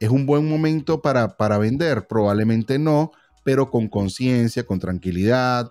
[0.01, 3.12] es un buen momento para, para vender, probablemente no,
[3.45, 5.70] pero con conciencia, con tranquilidad,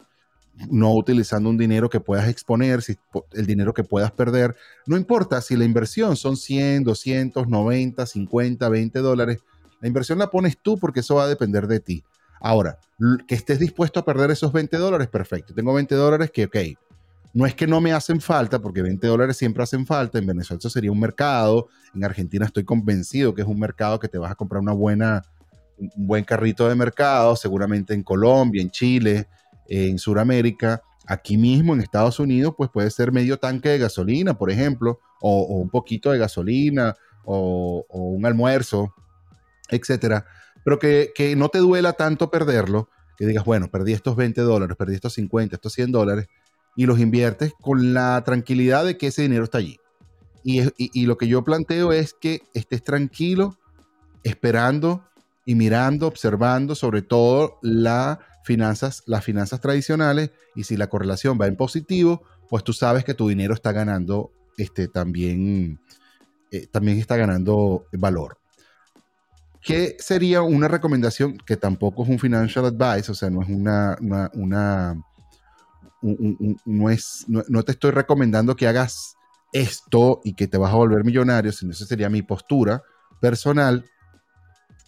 [0.70, 2.96] no utilizando un dinero que puedas exponer, si,
[3.34, 4.56] el dinero que puedas perder.
[4.86, 9.40] No importa si la inversión son 100, 200, 90, 50, 20 dólares.
[9.82, 12.04] La inversión la pones tú porque eso va a depender de ti.
[12.40, 12.78] Ahora,
[13.28, 15.54] que estés dispuesto a perder esos 20 dólares, perfecto.
[15.54, 16.58] Tengo 20 dólares que, ok,
[17.34, 20.20] no es que no me hacen falta, porque 20 dólares siempre hacen falta.
[20.20, 21.68] En Venezuela sería un mercado.
[21.96, 25.24] En Argentina estoy convencido que es un mercado que te vas a comprar una buena,
[25.78, 27.36] un buen carrito de mercado.
[27.36, 29.28] Seguramente en Colombia, en Chile,
[29.68, 34.52] en Sudamérica, aquí mismo en Estados Unidos, pues puede ser medio tanque de gasolina, por
[34.52, 36.96] ejemplo, o, un poquito de gasolina,
[37.26, 38.94] o, un almuerzo,
[39.70, 40.26] etcétera.
[40.64, 44.96] Pero que, no te duela tanto perderlo, que digas, bueno, perdí estos 20 dólares, perdí
[44.96, 46.28] estos 50, estos 100 dólares,
[46.76, 49.78] y los inviertes con la tranquilidad de que ese dinero está allí.
[50.44, 53.58] Y, y lo que yo planteo es que estés tranquilo,
[54.24, 55.04] esperando
[55.46, 61.48] y mirando, observando sobre todo la finanzas, las finanzas tradicionales y si la correlación va
[61.48, 65.80] en positivo, pues tú sabes que tu dinero está ganando este, también,
[66.52, 68.38] eh, también está ganando valor.
[69.62, 73.12] ¿Qué sería una recomendación que tampoco es un financial advice?
[73.12, 73.98] O sea, no es una,
[74.34, 75.02] una,
[76.02, 79.16] no, es, no, te estoy recomendando que hagas
[79.54, 82.84] esto y que te vas a volver millonario, sino esa sería mi postura
[83.22, 83.86] personal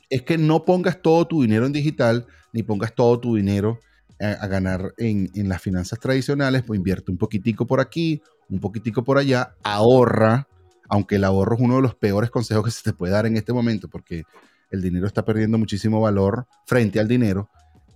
[0.10, 3.80] es que no pongas todo tu dinero en digital, ni pongas todo tu dinero
[4.20, 9.18] a, ganar en, las finanzas tradicionales, pues invierte un poquitico por aquí, un poquitico por
[9.18, 10.48] allá, ahorra,
[10.88, 13.38] aunque el ahorro es uno de los peores consejos que se te puede dar en
[13.38, 14.24] este momento, porque
[14.72, 17.50] el dinero está perdiendo muchísimo valor frente al dinero.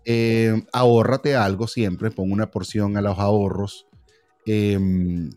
[0.06, 3.86] Eh, ahórrate algo siempre, pon una porción a los ahorros
[4.46, 5.30] em,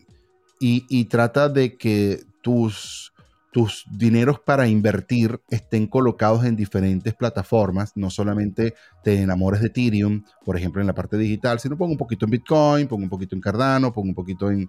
[0.59, 3.12] y, trata de que tus
[3.53, 8.73] tus dineros para invertir estén colocados en diferentes plataformas, no solamente
[9.03, 12.31] te enamores de Ethereum, por ejemplo, en la parte digital, sino pongo un poquito en
[12.31, 14.67] Bitcoin, pongo un poquito en Cardano, pongo un poquito en,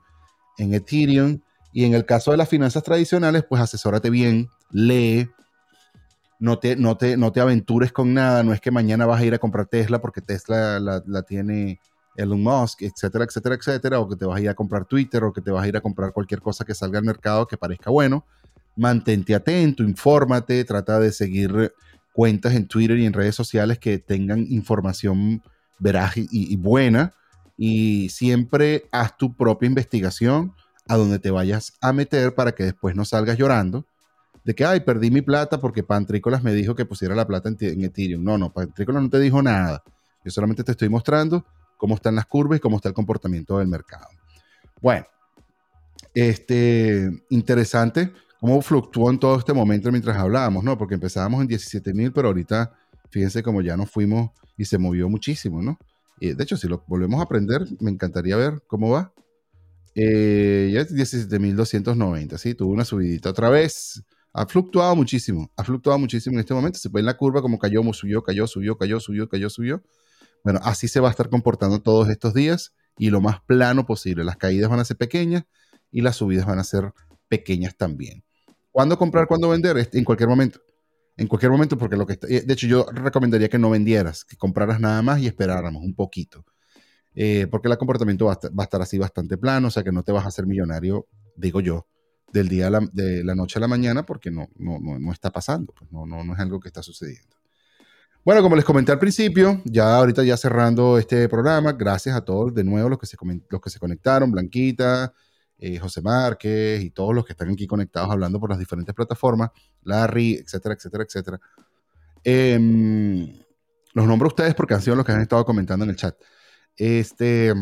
[0.59, 1.41] en Ethereum.
[1.73, 5.29] Y en el caso de las finanzas tradicionales, pues asesórate bien, lee,
[6.39, 9.25] no te, no te, no te aventures con nada, no es que mañana vas a
[9.25, 11.81] ir a comprar Tesla porque Tesla la, la tiene
[12.17, 15.33] Elon Musk, etcétera, etcétera, etcétera, o que te vas a ir a comprar Twitter o
[15.33, 17.91] que te vas a ir a comprar cualquier cosa que salga al mercado que parezca
[17.91, 18.25] bueno
[18.77, 21.73] mantente atento, infórmate, trata de seguir
[22.13, 25.43] cuentas en Twitter y en redes sociales que tengan información
[25.79, 27.13] veraz y, buena
[27.57, 30.55] y siempre haz tu propia investigación
[30.89, 33.87] a donde te vayas a meter para que después no salgas llorando
[34.45, 37.57] de que, ay, perdí mi plata porque Pantrícolas me dijo que pusiera la plata en,
[37.61, 38.23] en Ethereum.
[38.23, 39.83] No, no, Pantrícolas no te dijo nada.
[40.23, 41.47] Yo solamente te estoy mostrando
[41.79, 44.09] cómo están las curvas y cómo está el comportamiento del mercado.
[44.83, 45.07] Bueno,
[46.13, 48.13] este, interesante
[48.45, 50.77] cómo fluctuó en todo este momento mientras hablábamos, ¿no?
[50.77, 52.75] Porque empezábamos en 17 mil, pero ahorita,
[53.09, 55.79] fíjense cómo ya nos fuimos y se movió muchísimo, ¿no?
[56.21, 59.15] Y de hecho, si lo volvemos a aprender, me encantaría ver cómo va.
[59.95, 62.55] Eh, ya es 17.290, ¿sí?
[62.55, 64.05] Tuvo una subidita otra vez.
[64.35, 66.79] Ha fluctuado muchísimo, ha fluctuado muchísimo en este momento.
[66.79, 69.83] Se ve en la curva como cayó, subió, cayó, subió, cayó, subió, cayó, subió.
[70.43, 74.23] Bueno, así se va a estar comportando todos estos días y lo más plano posible.
[74.23, 75.45] Las caídas van a ser pequeñas
[75.91, 76.93] y las subidas van a ser
[77.31, 78.23] pequeñas también.
[78.75, 79.89] ¿Cuándo comprar, cuándo vender?
[79.93, 80.59] En cualquier momento.
[81.17, 84.37] En cualquier momento, porque lo que está, de hecho yo recomendaría que no vendieras, que
[84.37, 86.45] compraras nada más y esperáramos un poquito.
[87.15, 90.11] Eh, porque el comportamiento va a, estar, así bastante plano, o sea que no te
[90.11, 91.07] vas a hacer millonario,
[91.37, 91.87] digo yo,
[92.33, 95.31] del día a la, de la noche a la mañana, porque no, no, no, está
[95.31, 97.37] pasando, pues no, no, no es algo que está sucediendo.
[98.25, 102.53] Bueno, como les comenté al principio, ya ahorita ya cerrando este programa, gracias a todos
[102.53, 103.17] de nuevo los que se,
[103.49, 105.15] los que se conectaron, Blanquita,
[105.67, 109.49] eh, José Márquez y todos los que están aquí conectados hablando por las diferentes plataformas,
[109.83, 111.41] Larry, etcétera, etcétera, etcétera.
[112.23, 113.33] Em,
[113.95, 116.17] los nombro a ustedes porque han sido los que han estado comentando en el chat.
[116.77, 117.55] Este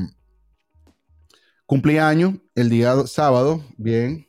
[1.65, 4.27] cumpleaños el día sábado, bien.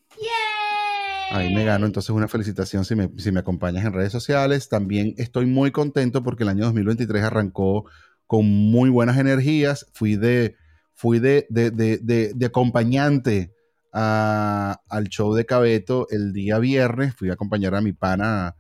[1.32, 4.70] Ahí me gano entonces una felicitación si me, si me acompañas en redes sociales.
[4.70, 7.86] También estoy muy contento porque el año 2023 arrancó
[8.28, 9.88] con muy buenas energías.
[9.94, 10.58] Fui de,
[10.94, 13.53] fui de, de, de, de acompañante
[13.94, 17.16] al show de Cabeto el día viernes.
[17.16, 18.56] Fui a acompañar a mi pana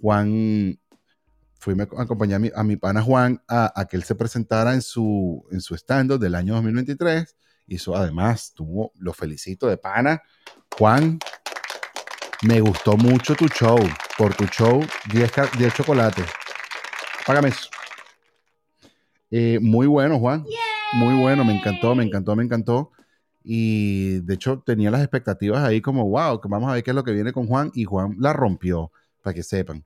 [0.00, 0.78] Juan.
[1.58, 4.74] Fui a acompañar a mi, a mi pana Juan a, a, que él se presentara
[4.74, 7.36] en su, en su stand del año 2023.
[7.68, 10.22] Hizo además, tuvo, lo felicito de pana.
[10.76, 11.18] Juan,
[12.42, 13.78] me gustó mucho tu show.
[14.18, 16.26] Por tu show, 10, 10 chocolates.
[17.26, 17.68] Págame eso.
[19.30, 20.44] Eh, muy bueno, Juan.
[20.94, 22.90] Muy bueno, me encantó, me encantó, me encantó.
[23.44, 26.94] Y de hecho tenía las expectativas ahí como, wow, que vamos a ver qué es
[26.94, 27.70] lo que viene con Juan.
[27.74, 29.84] Y Juan la rompió, para que sepan.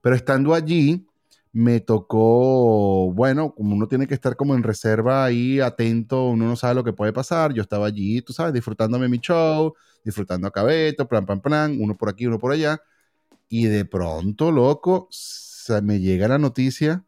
[0.00, 1.06] Pero estando allí,
[1.52, 6.54] me tocó, bueno, como uno tiene que estar como en reserva ahí, atento, uno no
[6.54, 7.54] sabe lo que puede pasar.
[7.54, 11.96] Yo estaba allí, tú sabes, disfrutándome mi show, disfrutando a Cabeto, plan, plan, plan, uno
[11.96, 12.80] por aquí, uno por allá.
[13.48, 17.04] Y de pronto, loco, se me llega la noticia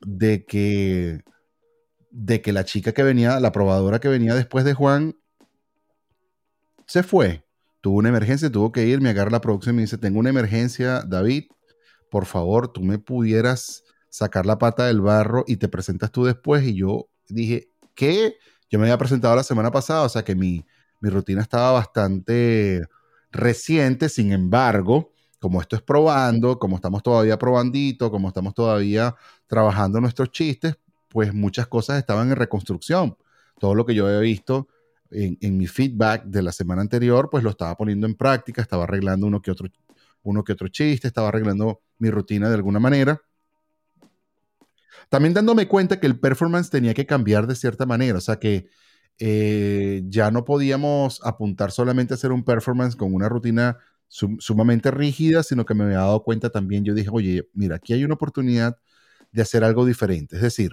[0.00, 1.22] de que,
[2.10, 5.16] de que la chica que venía, la probadora que venía después de Juan,
[6.90, 7.44] se fue.
[7.80, 10.30] Tuvo una emergencia, tuvo que ir, me agarra la producción y me dice, tengo una
[10.30, 11.44] emergencia, David,
[12.10, 16.64] por favor, tú me pudieras sacar la pata del barro y te presentas tú después.
[16.66, 18.34] Y yo dije, ¿qué?
[18.68, 20.66] Yo me había presentado la semana pasada, o sea que mi,
[21.00, 22.84] mi rutina estaba bastante
[23.30, 29.14] reciente, sin embargo, como esto es probando, como estamos todavía probandito, como estamos todavía
[29.46, 30.76] trabajando nuestros chistes,
[31.08, 33.16] pues muchas cosas estaban en reconstrucción.
[33.60, 34.66] Todo lo que yo había visto
[35.10, 38.84] en, en, mi feedback de la semana anterior, pues lo estaba poniendo en práctica, estaba
[38.84, 39.68] arreglando uno que otro,
[40.22, 43.20] uno que otro chiste, estaba arreglando mi rutina de alguna manera.
[45.08, 48.68] También dándome cuenta que el performance tenía que cambiar de cierta manera, o sea que
[49.18, 55.42] eh, ya no podíamos apuntar solamente a hacer un performance con una rutina sumamente rígida,
[55.42, 58.76] sino que me había dado cuenta también, yo dije, oye, mira, aquí hay una oportunidad
[59.30, 60.36] de hacer algo diferente.
[60.36, 60.72] Es decir,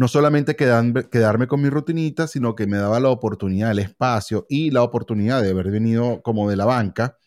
[0.00, 4.70] no solamente quedarme con mi rutinita, sino que me daba la oportunidad, el espacio y
[4.70, 7.18] la oportunidad de haber venido como de la banca,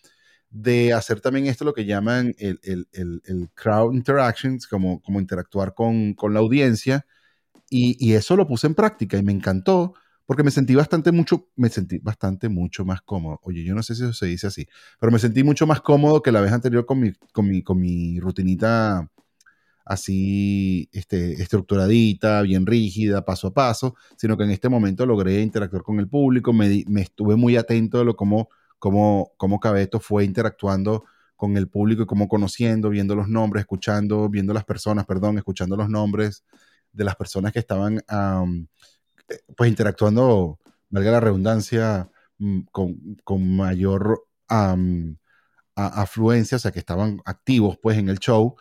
[0.49, 5.75] de hacer también esto lo que llaman el, el, el, crowd interactions, como, como interactuar
[5.75, 7.05] con, con la audiencia.
[7.69, 9.93] Y, y, eso lo puse en práctica y me encantó
[10.25, 13.39] porque me sentí bastante mucho, me sentí bastante mucho más cómodo.
[13.43, 14.67] Oye, yo no sé si eso se dice así,
[14.99, 17.79] pero me sentí mucho más cómodo que la vez anterior con mi, con mi, con
[17.79, 19.11] mi rutinita
[19.85, 25.83] así este, estructuradita, bien rígida, paso a paso, sino que en este momento logré interactuar
[25.83, 30.25] con el público, me, me estuve muy atento de lo cómo, cómo, cómo Cabeto fue
[30.25, 31.03] interactuando
[31.35, 35.75] con el público y cómo conociendo, viendo los nombres, escuchando, viendo las personas, perdón, escuchando
[35.75, 36.43] los nombres
[36.93, 38.67] de las personas que estaban um,
[39.57, 40.59] pues interactuando,
[40.89, 45.15] valga la redundancia, mm, con, con mayor um,
[45.75, 48.55] afluencia, o sea, que estaban activos pues en el show.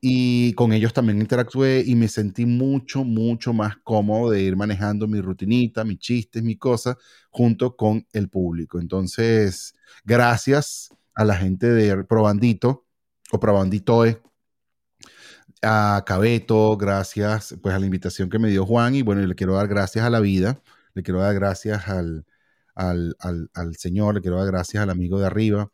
[0.00, 5.08] Y con ellos también interactué y me sentí mucho, mucho más cómodo de ir manejando
[5.08, 6.96] mi rutinita, mis chistes, mi cosa,
[7.30, 8.78] junto con el público.
[8.78, 9.74] Entonces,
[10.04, 12.84] gracias a la gente de Probandito
[13.32, 14.20] o Probanditoe,
[15.62, 19.54] a Cabeto, gracias pues a la invitación que me dio Juan y bueno, le quiero
[19.54, 20.60] dar gracias a la vida,
[20.94, 22.26] le quiero dar gracias al,
[22.74, 25.70] al, al, al Señor, le quiero dar gracias al amigo de arriba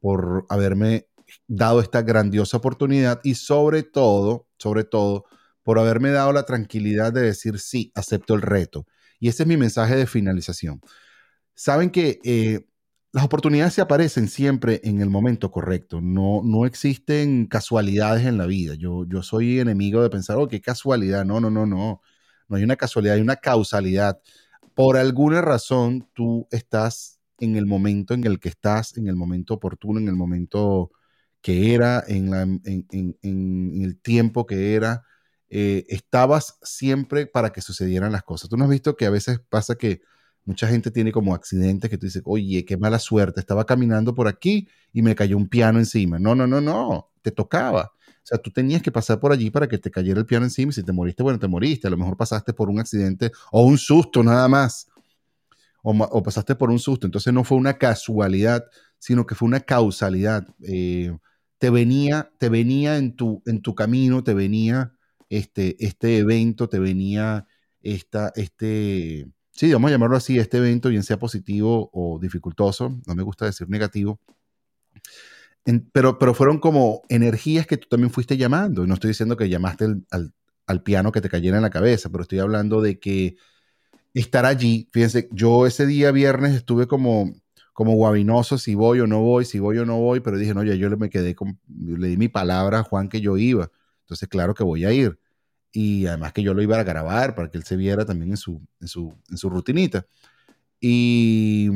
[0.00, 1.06] por haberme
[1.46, 5.24] dado esta grandiosa oportunidad y sobre todo, sobre todo,
[5.62, 8.86] por haberme dado la tranquilidad de decir sí, acepto el reto.
[9.20, 10.80] Y ese es mi mensaje de finalización.
[11.54, 12.66] Saben que eh,
[13.12, 16.00] las oportunidades se aparecen siempre en el momento correcto.
[16.00, 18.74] No, no existen casualidades en la vida.
[18.74, 21.24] Yo, yo soy enemigo de pensar, oh, qué casualidad.
[21.24, 22.00] No, no, no, no.
[22.48, 24.20] No hay una casualidad, hay una causalidad.
[24.74, 29.54] Por alguna razón, tú estás en el momento en el que estás, en el momento
[29.54, 30.90] oportuno, en el momento
[31.40, 35.04] que era, en, el tiempo que era.
[35.50, 38.50] Eh, estabas siempre para que sucedieran las cosas.
[38.50, 40.02] Tú no has visto que a veces pasa que
[40.48, 44.28] Mucha gente tiene como accidentes que tú dices, oye, qué mala suerte, estaba caminando por
[44.28, 46.18] aquí y me cayó un piano encima.
[46.18, 47.92] No, no, no, no, te tocaba.
[48.06, 50.70] O sea, tú tenías que pasar por allí para que te cayera el piano encima
[50.70, 51.86] y si te moriste, bueno, te moriste.
[51.86, 54.88] A lo mejor pasaste por un accidente o un susto nada más.
[55.82, 57.06] O, o pasaste por un susto.
[57.06, 58.64] Entonces no fue una casualidad,
[58.98, 60.46] sino que fue una causalidad.
[60.62, 61.16] Eh,
[61.58, 64.94] te venía, te venía en tu, en tu camino, te venía
[65.28, 67.46] este, este evento, te venía
[67.82, 73.14] esta, este, sí, vamos a llamarlo así, este evento, bien sea positivo o dificultoso, no
[73.14, 74.20] me gusta decir negativo,
[75.92, 78.86] pero, pero fueron como energías que tú también fuiste llamando.
[78.86, 80.32] No estoy diciendo que llamaste al,
[80.66, 83.36] al, piano que te cayera en la cabeza, pero estoy hablando de que
[84.14, 87.34] estar allí, fíjense, yo ese día viernes estuve como,
[87.78, 90.64] como guabinoso si voy o no voy, si voy o no voy, pero dije, no,
[90.64, 93.70] ya yo le me quedé con, le di mi palabra a Juan que yo iba.
[94.00, 95.20] Entonces, claro que voy a ir.
[95.70, 98.36] Y además que yo lo iba a grabar para que él se viera también en
[98.36, 100.04] su, en su, en su rutinita.
[100.80, 101.70] Y,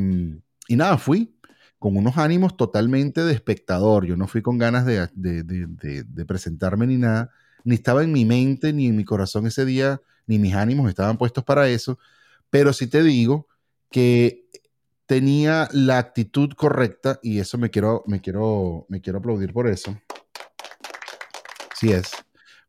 [0.67, 1.37] y nada, fui
[1.79, 4.05] con unos ánimos totalmente de espectador.
[4.05, 7.31] Yo no fui con ganas de, de, de, de, presentarme ni nada,
[7.63, 11.17] ni estaba en mi mente ni en mi corazón ese día, ni mis ánimos estaban
[11.17, 11.97] puestos para eso.
[12.49, 13.47] Pero sí te digo
[13.89, 14.42] que
[15.05, 19.97] tenía la actitud correcta y eso me quiero, me quiero, me quiero aplaudir por eso.
[21.75, 22.11] Sí es.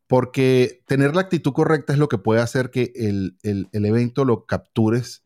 [0.07, 4.25] Porque tener la actitud correcta es lo que puede hacer que el, el, el evento
[4.25, 5.23] lo captures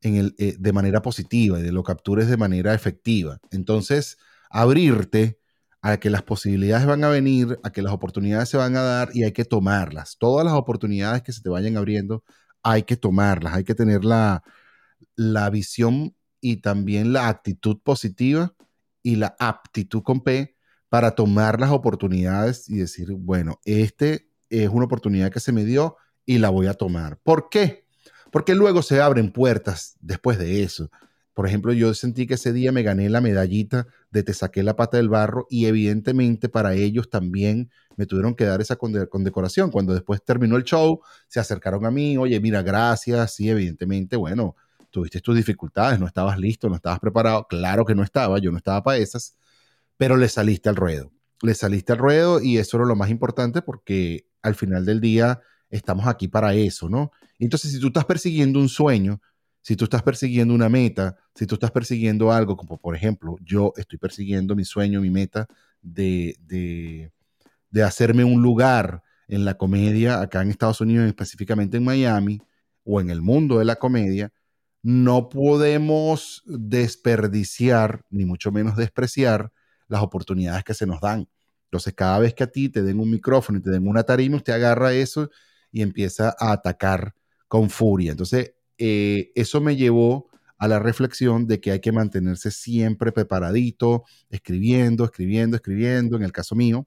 [0.00, 3.38] en el, eh, de manera positiva y lo captures de manera efectiva.
[3.50, 4.18] Entonces,
[4.50, 5.38] abrirte
[5.82, 9.10] a que las posibilidades van a venir, a que las oportunidades se van a dar
[9.14, 10.16] y hay que tomarlas.
[10.18, 12.24] Todas las oportunidades que se te vayan abriendo,
[12.62, 14.44] hay que tomarlas, hay que tener la,
[15.16, 18.54] la visión y también la actitud positiva
[19.02, 20.56] y la aptitud con P
[20.90, 25.96] para tomar las oportunidades y decir, bueno, este es una oportunidad que se me dio
[26.26, 27.18] y la voy a tomar.
[27.22, 27.86] ¿Por qué?
[28.30, 30.90] Porque luego se abren puertas después de eso.
[31.32, 34.76] Por ejemplo, yo sentí que ese día me gané la medallita de te saqué la
[34.76, 39.70] pata del barro y evidentemente para ellos también me tuvieron que dar esa condecoración.
[39.70, 44.56] Cuando después terminó el show, se acercaron a mí, oye, mira, gracias, sí, evidentemente, bueno,
[44.92, 48.58] tuviste tus dificultades, no estabas listo, no estabas preparado, claro que no estaba, yo no
[48.58, 49.36] estaba para esas,
[49.96, 51.10] pero le saliste al ruedo,
[51.42, 55.40] le saliste al ruedo y eso era lo más importante porque al final del día
[55.70, 57.10] estamos aquí para eso, ¿no?
[57.38, 59.20] Entonces, si tú estás persiguiendo un sueño,
[59.62, 63.72] si tú estás persiguiendo una meta, si tú estás persiguiendo algo, como por ejemplo, yo
[63.76, 65.48] estoy persiguiendo mi sueño, mi meta
[65.80, 67.12] de, de,
[67.70, 72.40] de hacerme un lugar en la comedia acá en Estados Unidos, específicamente en Miami,
[72.84, 74.32] o en el mundo de la comedia,
[74.82, 79.52] no podemos desperdiciar, ni mucho menos despreciar,
[79.88, 81.28] las oportunidades que se nos dan.
[81.64, 84.36] Entonces, cada vez que a ti te den un micrófono y te den una tarima,
[84.36, 85.30] usted agarra eso
[85.70, 87.14] y empieza a atacar
[87.48, 88.10] con furia.
[88.12, 90.28] Entonces, eh, eso me llevó
[90.58, 96.32] a la reflexión de que hay que mantenerse siempre preparadito, escribiendo, escribiendo, escribiendo, en el
[96.32, 96.86] caso mío,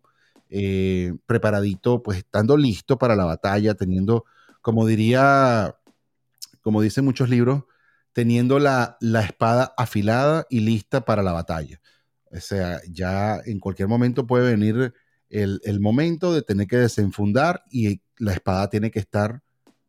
[0.50, 4.26] eh, preparadito, pues estando listo para la batalla, teniendo,
[4.62, 5.76] como diría,
[6.62, 7.64] como dicen muchos libros,
[8.16, 11.82] teniendo la, la, espada afilada y lista para la batalla.
[12.32, 14.94] O sea, ya en cualquier momento puede venir
[15.30, 19.42] el, el, momento de tener que desenfundar y la espada tiene que estar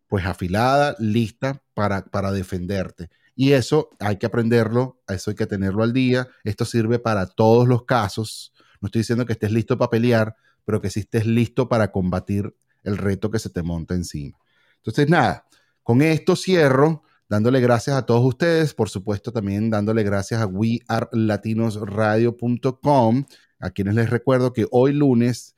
[0.09, 3.11] pues afilada, lista para, para defenderte.
[3.37, 6.27] Y eso hay que aprenderlo, eso hay que tenerlo al día.
[6.43, 8.53] Esto sirve para todos los casos.
[8.81, 12.57] No estoy diciendo que estés listo para pelear, pero que si estés listo para combatir
[12.83, 14.37] el reto que se te monta encima.
[14.79, 15.47] Entonces, nada,
[15.85, 23.25] con esto cierro dándole gracias a todos ustedes, por supuesto también dándole gracias a wearelatinosradio.com,
[23.59, 25.55] a quienes les recuerdo que hoy lunes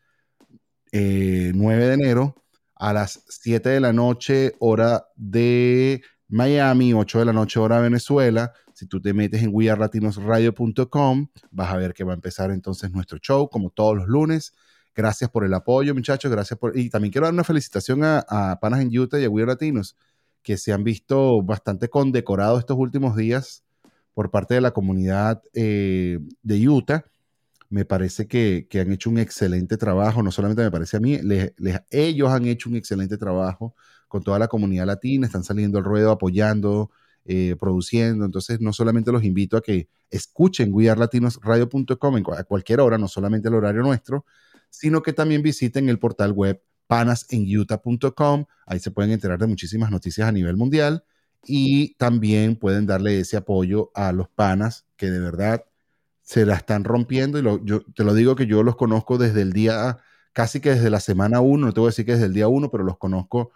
[0.92, 2.34] eh, 9 de enero
[2.74, 7.82] a las 7 de la noche hora de Miami, 8 de la noche hora de
[7.82, 12.92] Venezuela, si tú te metes en wearelatinosradio.com, vas a ver que va a empezar entonces
[12.92, 14.52] nuestro show como todos los lunes.
[14.94, 16.30] Gracias por el apoyo, muchachos.
[16.30, 16.78] Gracias por.
[16.78, 19.96] Y también quiero dar una felicitación a, a Panas en Utah y a We Latinos
[20.42, 23.64] que se han visto bastante condecorados estos últimos días
[24.14, 27.04] por parte de la comunidad eh, de Utah.
[27.70, 31.18] Me parece que, que, han hecho un excelente trabajo, no solamente me parece a mí,
[31.90, 33.74] ellos han hecho un excelente trabajo
[34.08, 36.90] con toda la comunidad latina, están saliendo al ruedo apoyando,
[37.30, 38.24] eh, produciendo.
[38.24, 43.54] Entonces, no solamente los invito a que escuchen wearlatinosradio.com a cualquier hora, no solamente el
[43.54, 44.24] horario nuestro,
[44.70, 48.46] sino que también visiten el portal web panasenutah.com.
[48.66, 51.04] Ahí se pueden enterar de muchísimas noticias a nivel mundial
[51.44, 55.64] y también pueden darle ese apoyo a los panas que de verdad
[56.22, 57.38] se la están rompiendo.
[57.38, 59.98] Y yo te lo digo que yo los conozco desde el día,
[60.32, 62.48] casi que desde la semana uno, no te voy a decir que desde el día
[62.48, 63.52] uno, pero los conozco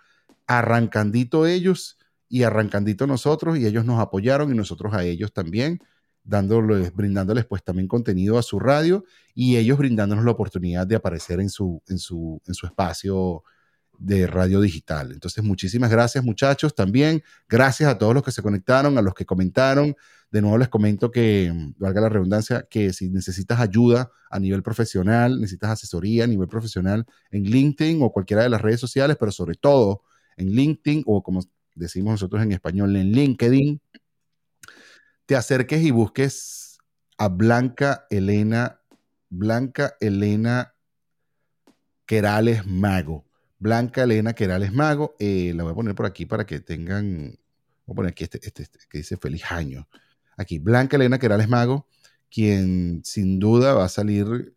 [0.46, 5.80] arrancandito ellos y arrancandito nosotros y ellos nos apoyaron y nosotros a ellos también
[6.24, 9.04] dándoles, brindándoles pues también contenido a su radio
[9.34, 13.42] y ellos brindándonos la oportunidad de aparecer en su, en su, en su espacio
[13.98, 15.12] de radio digital.
[15.12, 17.22] Entonces, muchísimas gracias muchachos también.
[17.48, 19.94] Gracias a todos los que se conectaron, a los que comentaron.
[20.30, 25.40] De nuevo les comento que, valga la redundancia, que si necesitas ayuda a nivel profesional,
[25.40, 29.56] necesitas asesoría a nivel profesional en LinkedIn o cualquiera de las redes sociales, pero sobre
[29.56, 30.02] todo
[30.36, 31.40] en LinkedIn o como
[31.74, 33.80] decimos nosotros en español, en LinkedIn,
[35.26, 36.78] te acerques y busques
[37.18, 38.80] a Blanca Elena,
[39.28, 40.74] Blanca Elena
[42.06, 43.24] Querales Mago.
[43.58, 45.14] Blanca Elena Querales Mago.
[45.18, 47.38] Eh, la voy a poner por aquí para que tengan.
[47.86, 49.88] Voy a poner aquí este, este, este, que dice feliz año.
[50.36, 50.58] aquí.
[50.58, 51.86] Blanca Elena Querales Mago,
[52.30, 54.54] quien sin duda va a salir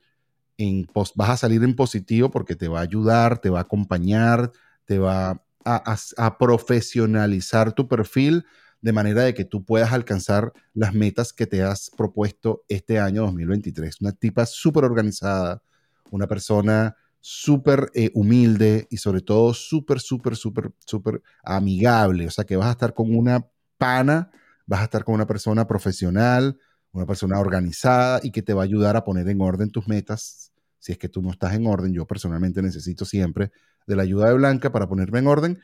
[0.58, 4.52] en, vas a salir en positivo porque te va a ayudar, te va a acompañar,
[4.86, 8.46] te va a, profesionalizar tu perfil
[8.86, 13.24] de manera de que tú puedas alcanzar las metas que te has propuesto este año
[13.24, 14.00] 2023.
[14.02, 15.64] Una tipa súper organizada,
[16.12, 22.28] una persona súper eh, humilde y sobre todo súper, súper, súper, súper amigable.
[22.28, 23.48] O sea que vas a estar con una
[23.80, 24.30] pana,
[24.68, 26.60] vas a estar con una persona profesional,
[26.92, 30.52] una persona organizada y que te va a ayudar a poner en orden tus metas.
[30.78, 33.52] Si es que tú no estás en orden, yo personalmente necesito siempre
[33.88, 35.60] de la ayuda de Blanca para ponerme en orden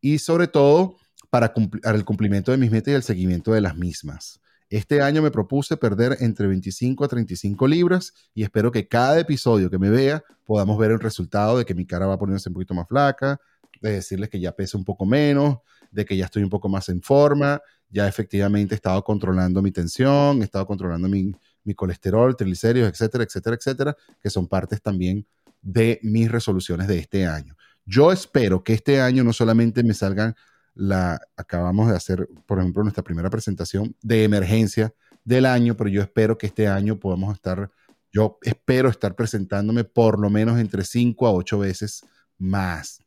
[0.00, 0.96] y sobre todo
[1.34, 1.52] para,
[1.96, 4.40] el cumplimiento de mis metas y el seguimiento de las mismas.
[4.70, 9.68] Este año me propuse perder entre 25 a 35 libras y espero que cada episodio
[9.68, 12.72] que me vea podamos ver el resultado de que mi cara va poniéndose un poquito
[12.72, 13.40] más flaca,
[13.82, 15.56] de decirles que ya pesa un poco menos,
[15.90, 17.60] de que ya estoy un poco más en forma,
[17.90, 21.32] ya efectivamente he estado controlando mi tensión, he estado controlando mi,
[21.64, 25.26] mi colesterol, triglicéridos, etcétera, etcétera, etcétera, que son partes también
[25.60, 27.56] de mis resoluciones de este año.
[27.84, 30.36] Yo espero que este año no solamente me salgan
[30.74, 34.92] la, acabamos de hacer, por ejemplo, nuestra primera presentación de emergencia
[35.24, 37.70] del año, pero yo espero que este año podamos estar,
[38.12, 42.04] yo espero estar presentándome por lo menos entre 5 a 8 veces
[42.38, 43.00] más.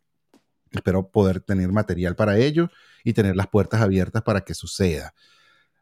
[0.72, 2.70] Espero poder tener material para ello
[3.04, 5.14] y tener las puertas abiertas para que suceda.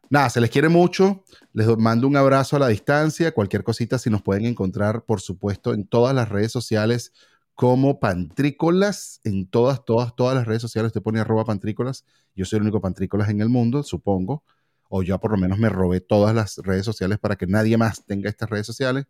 [0.08, 1.24] Nada, se les quiere mucho.
[1.52, 3.32] Les mando un abrazo a la distancia.
[3.32, 7.12] Cualquier cosita, si nos pueden encontrar, por supuesto, en todas las redes sociales
[7.56, 9.20] como Pantrícolas.
[9.24, 12.04] En todas, todas, todas las redes sociales te pone arroba Pantrícolas.
[12.36, 14.44] Yo soy el único Pantrícolas en el mundo, supongo.
[14.88, 18.04] O ya por lo menos me robé todas las redes sociales para que nadie más
[18.06, 19.06] tenga estas redes sociales.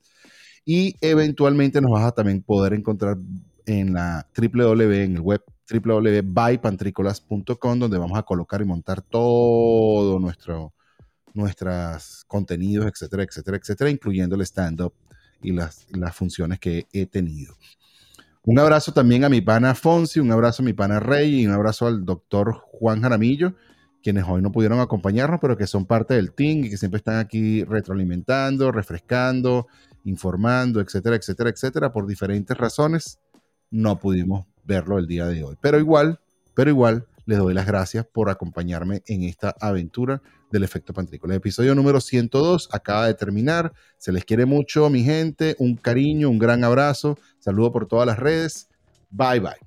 [0.65, 3.19] Y eventualmente nos vas a también poder encontrar
[3.67, 10.73] en la www, en el web www.bypantricolas.com, donde vamos a colocar y montar todo nuestro
[11.35, 14.95] nuestros contenidos, etcétera, etcétera, etcétera, incluyendo el stand-up
[15.43, 17.55] y las, las funciones que he tenido.
[18.47, 21.53] Un abrazo también a mi pana Fonsi, un abrazo a mi pana Rey y un
[21.53, 23.55] abrazo al doctor Juan Jaramillo,
[24.05, 27.19] quienes hoy no pudieron acompañarnos, pero que son parte del team y que siempre están
[27.19, 29.67] aquí retroalimentando, refrescando,
[30.05, 31.93] informando, etcétera, etcétera, etcétera.
[31.93, 33.19] Por diferentes razones
[33.73, 35.57] no pudimos verlo el día de hoy.
[35.61, 36.21] Pero igual,
[36.55, 41.35] pero igual, les doy las gracias por acompañarme en esta aventura del efecto pantrícola.
[41.35, 43.73] El episodio número 102 acaba de terminar.
[43.99, 45.57] Se les quiere mucho, mi gente.
[45.59, 47.19] Un cariño, un gran abrazo.
[47.39, 48.69] Saludo por todas las redes.
[49.11, 49.66] Bye bye.